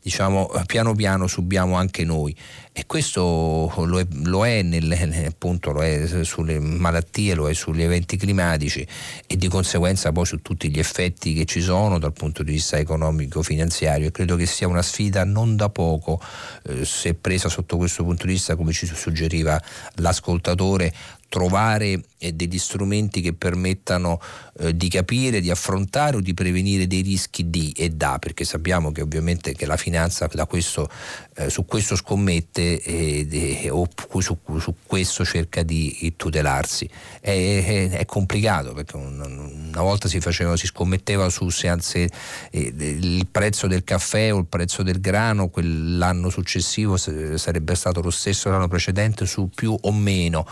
[0.07, 2.33] diciamo, piano piano subiamo anche noi.
[2.71, 4.89] E questo lo è, lo è, nel,
[5.25, 8.87] appunto, lo è sulle malattie, lo è sugli eventi climatici
[9.25, 12.77] e di conseguenza poi su tutti gli effetti che ci sono dal punto di vista
[12.77, 16.21] economico-finanziario e credo che sia una sfida non da poco
[16.67, 19.59] eh, se presa sotto questo punto di vista come ci suggeriva
[19.95, 20.93] l'ascoltatore
[21.29, 24.19] trovare eh, degli strumenti che permettano
[24.59, 28.91] eh, di capire, di affrontare o di prevenire dei rischi di e da, perché sappiamo
[28.91, 30.89] che ovviamente che la finanza questo,
[31.35, 33.87] eh, su questo scommette eh, o
[34.19, 36.89] su, su, questo cerca di tutelarsi.
[37.19, 39.19] È, è, è complicato perché un,
[39.67, 42.09] una volta si, faceva, si scommetteva su se,
[42.51, 48.09] eh, il prezzo del caffè o il prezzo del grano quell'anno successivo sarebbe stato lo
[48.09, 50.45] stesso l'anno precedente su più o meno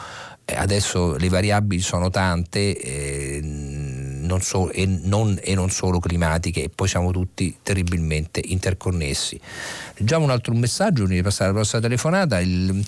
[0.53, 3.39] adesso le variabili sono tante eh,
[4.25, 9.39] non so, e, non, e, non, solo climatiche e poi siamo tutti terribilmente interconnessi.
[9.95, 12.39] Leggiamo un altro messaggio, prima di passare alla prossima telefonata.
[12.39, 12.85] Il,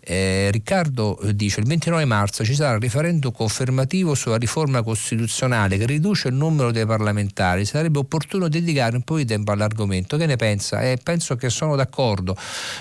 [0.00, 5.86] eh, Riccardo dice il 29 marzo ci sarà il referendum confermativo sulla riforma costituzionale che
[5.86, 7.64] riduce il numero dei parlamentari.
[7.64, 10.16] Sarebbe opportuno dedicare un po' di tempo all'argomento.
[10.16, 10.82] Che ne pensa?
[10.82, 12.36] Eh, penso che sono d'accordo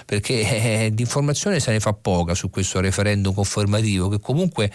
[0.05, 4.71] perché eh, di informazione se ne fa poca su questo referendum confermativo che comunque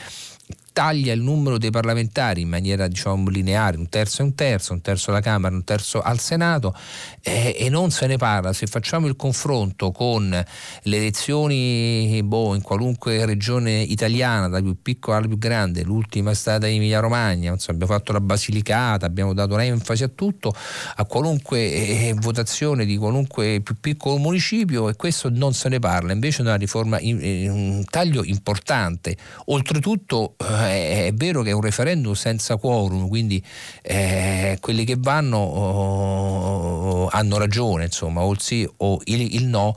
[0.74, 4.80] taglia il numero dei parlamentari in maniera diciamo lineare, un terzo e un terzo, un
[4.80, 6.74] terzo alla Camera, un terzo al Senato
[7.22, 8.52] eh, e non se ne parla.
[8.52, 15.18] Se facciamo il confronto con le elezioni boh, in qualunque regione italiana, da più piccola
[15.18, 19.54] alla più grande, l'ultima è stata Emilia Romagna, insomma, abbiamo fatto la Basilicata, abbiamo dato
[19.54, 20.52] un'enfasi a tutto,
[20.96, 26.12] a qualunque eh, votazione di qualunque più piccolo municipio e questo non se ne parla,
[26.12, 29.16] invece è una riforma, in, in, un taglio importante.
[29.46, 33.44] Oltretutto eh, è, è, vero che è un referendum senza quorum, quindi
[33.82, 39.76] eh, quelli che vanno oh, hanno ragione, insomma, o il sì o il, il no.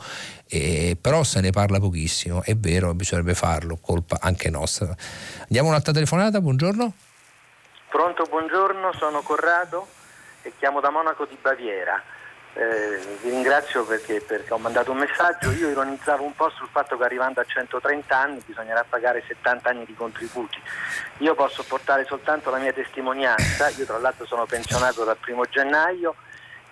[0.49, 4.95] Eh, però se ne parla pochissimo, è vero, bisognerebbe farlo, colpa anche nostra.
[5.41, 6.93] Andiamo un'altra telefonata, buongiorno.
[7.89, 9.87] Pronto, buongiorno, sono Corrado
[10.41, 12.01] e chiamo da Monaco di Baviera.
[12.59, 16.97] Eh, vi ringrazio perché, perché, ho mandato un messaggio, io ironizzavo un po' sul fatto
[16.97, 20.59] che arrivando a 130 anni bisognerà pagare 70 anni di contributi.
[21.19, 26.15] Io posso portare soltanto la mia testimonianza, io tra l'altro sono pensionato dal primo gennaio.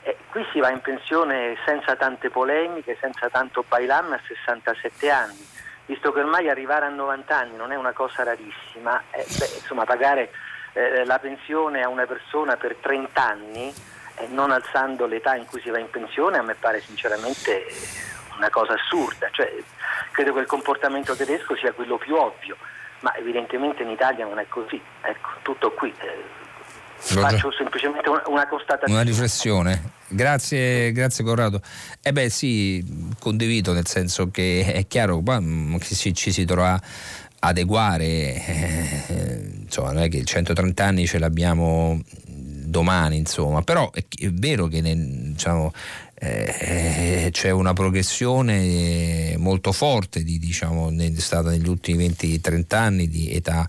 [0.01, 5.47] E qui si va in pensione senza tante polemiche, senza tanto bailam a 67 anni,
[5.85, 9.83] visto che ormai arrivare a 90 anni non è una cosa rarissima, eh, beh, insomma
[9.83, 10.31] pagare
[10.73, 13.93] eh, la pensione a una persona per 30 anni
[14.29, 17.65] non alzando l'età in cui si va in pensione a me pare sinceramente
[18.37, 19.51] una cosa assurda, cioè,
[20.11, 22.57] credo che il comportamento tedesco sia quello più ovvio,
[23.01, 24.81] ma evidentemente in Italia non è così.
[25.01, 25.93] Ecco, tutto qui.
[25.99, 26.43] Eh,
[26.97, 28.93] Faccio semplicemente una, una, constatazione.
[28.93, 29.91] Una riflessione.
[30.07, 31.61] Grazie, grazie Corrado.
[32.01, 32.83] Eh beh sì,
[33.19, 36.79] condivido nel senso che è chiaro che mm, ci, ci si dovrà
[37.39, 42.01] adeguare, eh, insomma non è che il 130 anni ce l'abbiamo
[42.75, 45.71] domani, insomma, però è, vero che nel, diciamo,
[46.17, 53.31] eh, c'è una progressione molto forte di, diciamo, è stata negli ultimi 20-30 anni di
[53.31, 53.67] età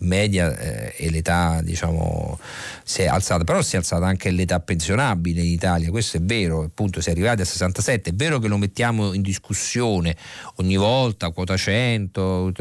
[0.00, 2.38] media eh, e l'età diciamo
[2.84, 3.42] si è alzata.
[3.42, 7.12] Però si è alzata anche l'età pensionabile in Italia questo è vero appunto si è
[7.12, 10.16] arrivati a 67 è vero che lo mettiamo in discussione
[10.56, 12.52] ogni volta quota 100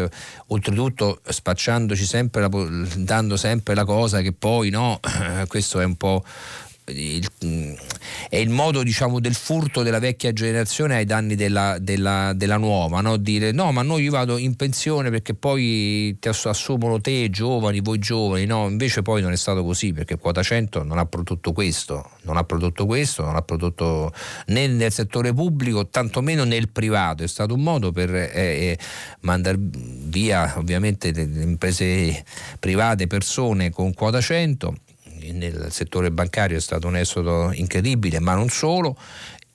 [0.48, 2.50] oltretutto spacciandoci sempre la,
[2.96, 5.00] dando sempre la cosa che poi no
[5.48, 6.24] questo è un po'
[6.92, 7.78] il,
[8.30, 13.02] è il modo diciamo, del furto della vecchia generazione ai danni della, della, della nuova,
[13.02, 13.18] no?
[13.18, 18.00] dire no ma noi io vado in pensione perché poi ti assumono te giovani, voi
[18.00, 18.68] giovani, no?
[18.68, 22.44] Invece poi non è stato così perché quota 100 non ha prodotto questo, non ha
[22.44, 24.14] prodotto questo, non ha prodotto
[24.48, 28.80] né nel settore pubblico tantomeno nel privato, è stato un modo per eh, eh
[29.22, 32.24] mandare via ovviamente le imprese
[32.60, 34.76] private, persone con quota 100
[35.32, 38.98] nel settore bancario è stato un esodo incredibile, ma non solo,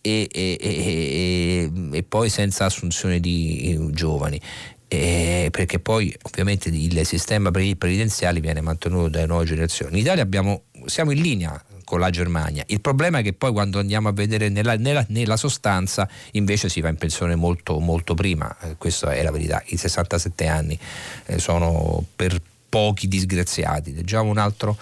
[0.01, 4.41] e, e, e, e poi senza assunzione di eh, giovani.
[4.89, 9.95] perché poi ovviamente il sistema previdenziale viene mantenuto dalle nuove generazioni.
[9.95, 11.63] In Italia abbiamo, siamo in linea
[11.93, 12.65] con la Germania.
[12.69, 16.81] Il problema è che poi quando andiamo a vedere nella, nella, nella sostanza invece si
[16.81, 20.79] va in pensione molto, molto prima, eh, questa è la verità, i 67 anni
[21.27, 23.93] eh, sono per pochi disgraziati.
[23.93, 24.79] Leggiamo un altro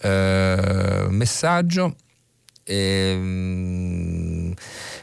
[0.00, 1.96] eh, messaggio.
[2.64, 4.54] Ehm,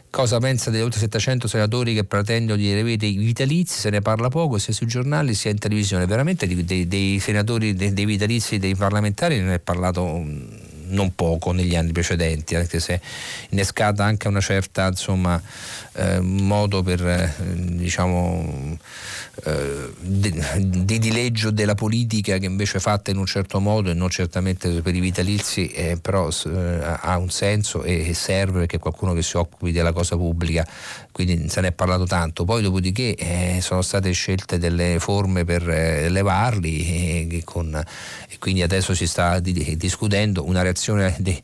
[0.10, 3.80] cosa pensa degli oltre 700 senatori che pretendono di riavere i vitalizi?
[3.80, 6.06] Se ne parla poco sia sui giornali sia in televisione.
[6.06, 10.48] Veramente dei, dei, dei senatori, dei, dei, vitalizi dei parlamentari ne è parlato mm,
[10.88, 13.00] non poco negli anni precedenti, anche se
[13.50, 15.42] innescata anche una certa insomma,
[15.94, 18.78] eh, modo per eh, diciamo
[19.44, 23.94] eh, di, di, dileggio della politica che invece è fatta in un certo modo e
[23.94, 29.14] non certamente per i vitalizi, eh, però eh, ha un senso e, serve perché qualcuno
[29.14, 30.68] che si occupi della cosa pubblica,
[31.18, 32.45] quindi se ne è parlato tanto.
[32.45, 38.61] Poi dopodiché eh, sono state scelte delle forme per eh, levarli e, con, e, quindi
[38.61, 41.35] adesso si sta di, discutendo, una reazione di,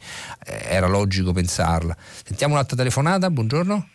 [0.45, 1.97] era logico pensarla.
[2.23, 3.92] Sentiamo un'altra telefonata, buongiorno.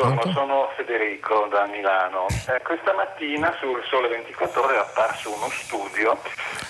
[0.00, 0.40] Buongiorno, Pronto?
[0.40, 2.26] sono Federico da Milano.
[2.48, 6.18] Eh, questa mattina sul Sole 24 Ore è apparso uno studio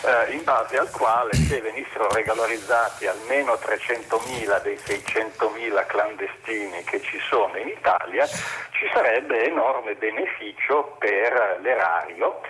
[0.05, 7.20] eh, in base al quale se venissero regolarizzati almeno 300.000 dei 600.000 clandestini che ci
[7.20, 12.40] sono in Italia, ci sarebbe enorme beneficio per l'erario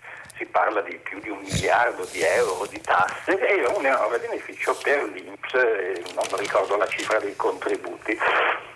[0.41, 4.75] si parla di più di un miliardo di euro di tasse e un enorme beneficio
[4.75, 5.53] per l'Inps,
[6.15, 8.19] non ricordo la cifra dei contributi.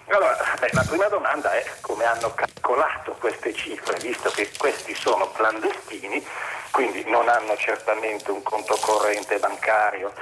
[0.08, 5.32] Allora, beh, la prima domanda è come hanno calcolato queste cifre, visto che questi sono
[5.32, 6.22] clandestini,
[6.70, 10.12] quindi non hanno certamente un conto corrente bancario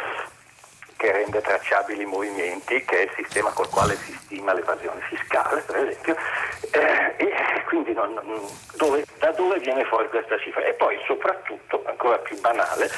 [1.03, 5.61] che rende tracciabili i movimenti, che è il sistema col quale si stima l'evasione fiscale,
[5.63, 6.15] per esempio,
[6.71, 8.15] eh, e quindi non,
[8.77, 10.63] dove, da dove viene fuori questa cifra?
[10.63, 12.89] E poi soprattutto, ancora più banale,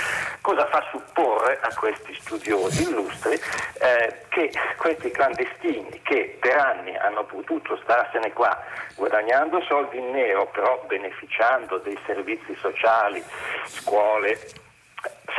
[0.42, 3.40] cosa fa supporre a questi studiosi illustri
[3.80, 8.54] eh, che questi clandestini che per anni hanno potuto starsene qua
[8.96, 13.24] guadagnando soldi in nero, però beneficiando dei servizi sociali,
[13.64, 14.38] scuole,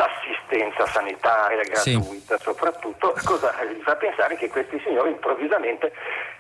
[0.04, 2.44] assistenza sanitaria gratuita sì.
[2.44, 5.94] soprattutto, cosa gli fa pensare che questi signori improvvisamente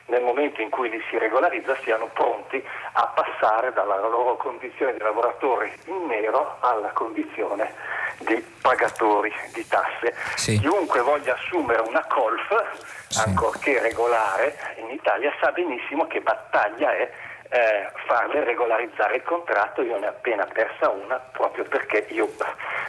[0.07, 2.63] nel momento in cui li si regolarizza siano pronti
[2.93, 7.73] a passare dalla loro condizione di lavoratori in nero alla condizione
[8.19, 10.13] di pagatori di tasse.
[10.35, 10.59] Sì.
[10.59, 13.19] Chiunque voglia assumere una colf, sì.
[13.19, 17.11] ancorché regolare, in Italia sa benissimo che battaglia è
[17.49, 22.31] eh, farle regolarizzare il contratto, io ne ho appena persa una proprio perché io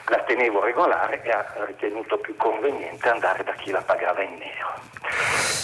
[0.08, 4.74] la tenevo regolare e ha ritenuto più conveniente andare da chi la pagava in nero.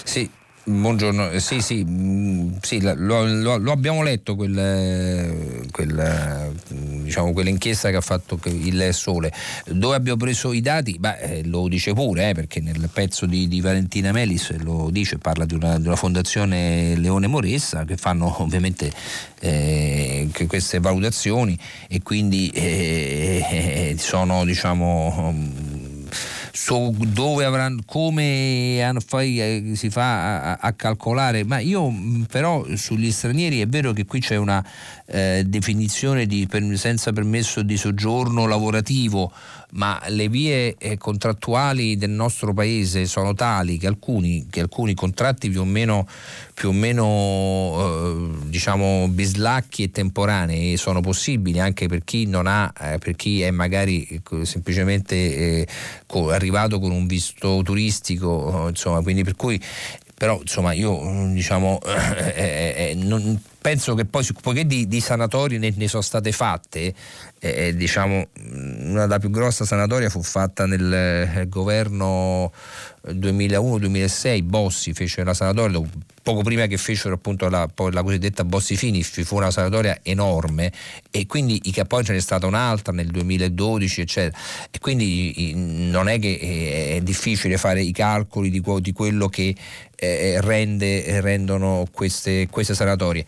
[0.04, 0.30] Sì,
[0.64, 6.52] buongiorno, eh, sì, sì, mm, sì lo, lo, lo, abbiamo letto quel, quel,
[7.12, 9.30] diciamo, quell'inchiesta che ha fatto il Sole.
[9.66, 10.96] Dove abbiamo preso i dati?
[10.98, 15.18] Beh, eh, lo dice pure, eh, perché nel pezzo di, di, Valentina Melis lo dice,
[15.18, 18.90] parla di una, di una fondazione Leone Moressa che fanno ovviamente
[19.40, 21.58] eh, queste valutazioni
[21.88, 25.34] e quindi eh, sono diciamo
[26.52, 33.10] so dove avranno, come eh, si fa a, a, calcolare, ma io mm, però sugli
[33.10, 34.64] stranieri è vero che qui c'è una
[35.06, 39.32] eh, definizione di per, senza permesso di soggiorno lavorativo,
[39.74, 45.48] ma le vie eh, contrattuali del nostro paese sono tali che alcuni, che alcuni contratti
[45.48, 46.06] più o meno,
[46.52, 52.72] più o meno eh, diciamo bislacchi e temporanei sono possibili anche per chi non ha,
[52.80, 55.66] eh, per chi è magari ecco, semplicemente eh,
[56.30, 59.60] arrivato con un visto turistico, insomma, quindi per cui
[60.22, 61.00] però insomma io
[61.32, 66.00] diciamo eh, eh, eh, non, penso che poi poiché di, di sanatorie ne, ne, sono
[66.00, 66.94] state fatte
[67.40, 72.52] eh, diciamo una della più grossa sanatoria fu fatta nel eh, governo
[73.04, 75.82] 2001-2006 Bossi fece la sanatoria
[76.22, 80.72] poco prima che fecero appunto la, la cosiddetta Bossi Fini fu una sanatoria enorme.
[81.10, 84.38] E quindi poi ce n'è stata un'altra nel 2012 eccetera.
[84.70, 85.52] E quindi
[85.90, 89.54] non è che eh, è difficile fare i calcoli di, di quello che
[90.06, 93.24] eh, rende, rendono queste, queste sanatorie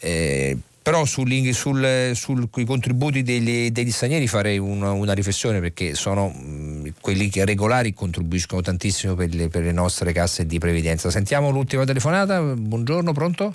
[0.00, 6.28] eh, però sui sul, sul, contributi degli, degli, stranieri farei una, una riflessione perché sono
[6.28, 11.10] mh, quelli che regolari contribuiscono tantissimo per le, per le, nostre casse di previdenza.
[11.10, 13.54] Sentiamo l'ultima telefonata, buongiorno, pronto?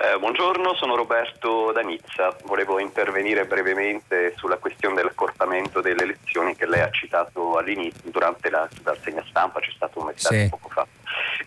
[0.00, 2.34] Eh, buongiorno, sono Roberto da Nizza.
[2.44, 8.66] Volevo intervenire brevemente sulla questione dell'accorpamento delle elezioni che lei ha citato all'inizio, durante la
[8.84, 10.48] rassegna stampa, c'è stato un messaggio sì.
[10.48, 10.86] poco fa.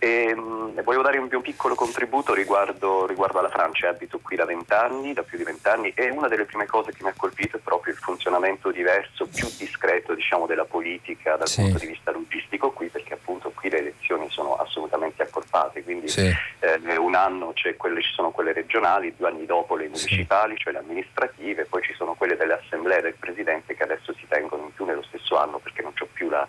[0.03, 4.45] E, mh, volevo dare un, un piccolo contributo riguardo, riguardo, alla Francia, abito qui da
[4.45, 7.59] vent'anni, da più di vent'anni e una delle prime cose che mi ha colpito è
[7.59, 11.61] proprio il funzionamento diverso, più discreto diciamo, della politica dal sì.
[11.61, 16.33] punto di vista logistico qui, perché appunto qui le elezioni sono assolutamente accorpate, quindi sì.
[16.61, 20.63] eh, un anno quelle, ci sono quelle regionali, due anni dopo le municipali, sì.
[20.63, 24.63] cioè le amministrative, poi ci sono quelle delle assemblee del Presidente che adesso si tengono
[24.63, 26.47] in più nello stesso anno perché non c'è più la...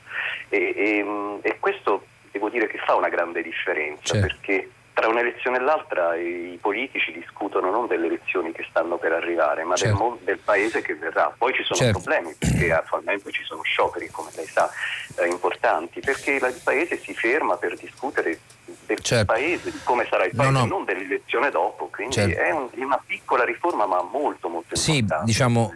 [0.48, 2.06] E, e, e questo
[2.42, 4.26] devo dire che fa una grande differenza certo.
[4.26, 9.64] perché tra un'elezione e l'altra i politici discutono non delle elezioni che stanno per arrivare,
[9.64, 9.96] ma certo.
[9.96, 11.32] del, mo- del, paese che verrà.
[11.36, 12.00] Poi ci sono certo.
[12.00, 14.68] problemi perché attualmente ci sono scioperi, come lei sa,
[15.16, 18.38] eh, importanti, perché il paese si ferma per discutere
[18.84, 19.32] del certo.
[19.32, 20.66] paese, di come sarà il paese, no, no.
[20.66, 21.86] non dell'elezione dopo.
[21.86, 22.38] Quindi certo.
[22.38, 25.24] è, un, una piccola riforma, ma molto, molto sì, importante.
[25.24, 25.72] Diciamo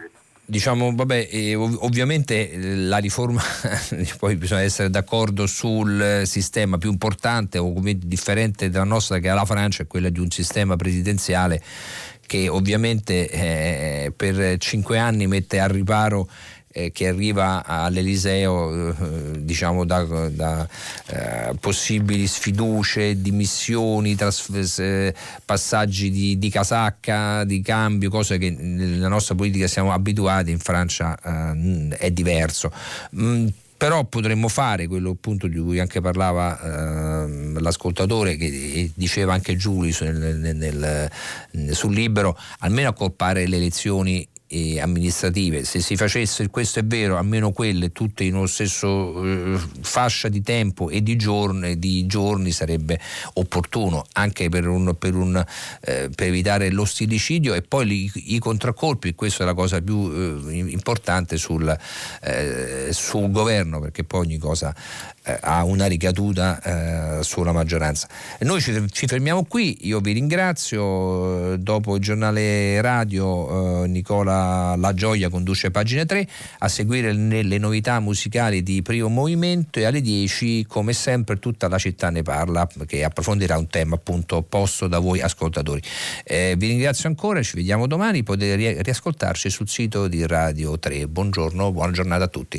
[0.49, 3.41] Diciamo, vabbè, ov- ovviamente eh, la riforma,
[4.17, 9.43] poi bisogna essere d'accordo sul sistema più importante o differente dalla nostra che è la
[9.43, 11.61] Francia, è quella di un sistema presidenziale
[12.25, 16.29] che ovviamente eh, per cinque anni mette a riparo
[16.71, 20.67] eh, che arriva all'Eliseo eh, diciamo da, da
[21.07, 25.13] eh, possibili sfiducie, dimissioni, trasf-
[25.45, 31.17] passaggi di, di, casacca, di cambio, cose che nella nostra politica siamo abituati, in Francia
[31.23, 32.71] eh, è diverso.
[33.15, 39.55] Mm, però potremmo fare quello appunto di cui anche parlava eh, l'ascoltatore che diceva anche
[39.55, 41.09] Giuli nel, nel,
[41.51, 47.17] nel, sul libro almeno accorpare le elezioni eh, amministrative, se si facesse, questo è vero,
[47.17, 52.51] almeno quelle tutte in uno stesso eh, fascia di tempo e di giorni, di giorni
[52.51, 52.99] sarebbe
[53.33, 55.35] opportuno anche per, un, per, un,
[55.81, 60.09] eh, per evitare lo stilicidio e poi li, i contraccolpi, questa è la cosa più
[60.11, 61.77] eh, importante sul,
[62.21, 64.73] eh, sul governo perché poi ogni cosa
[65.27, 68.07] eh, ha una ricaduta eh, sulla maggioranza.
[68.39, 74.75] Noi ci, ci, fermiamo qui, io vi ringrazio, eh, dopo il giornale radio eh, Nicola
[74.77, 76.27] La Gioia conduce pagina 3,
[76.59, 81.77] a seguire le, novità musicali di Primo Movimento e alle 10 come sempre tutta la
[81.77, 85.81] città ne parla che approfondirà un tema appunto posto da voi ascoltatori.
[86.23, 91.07] Eh, vi ringrazio ancora, ci vediamo domani, potete riascoltarci sul sito di Radio 3.
[91.07, 92.55] Buongiorno, buona giornata a tutti.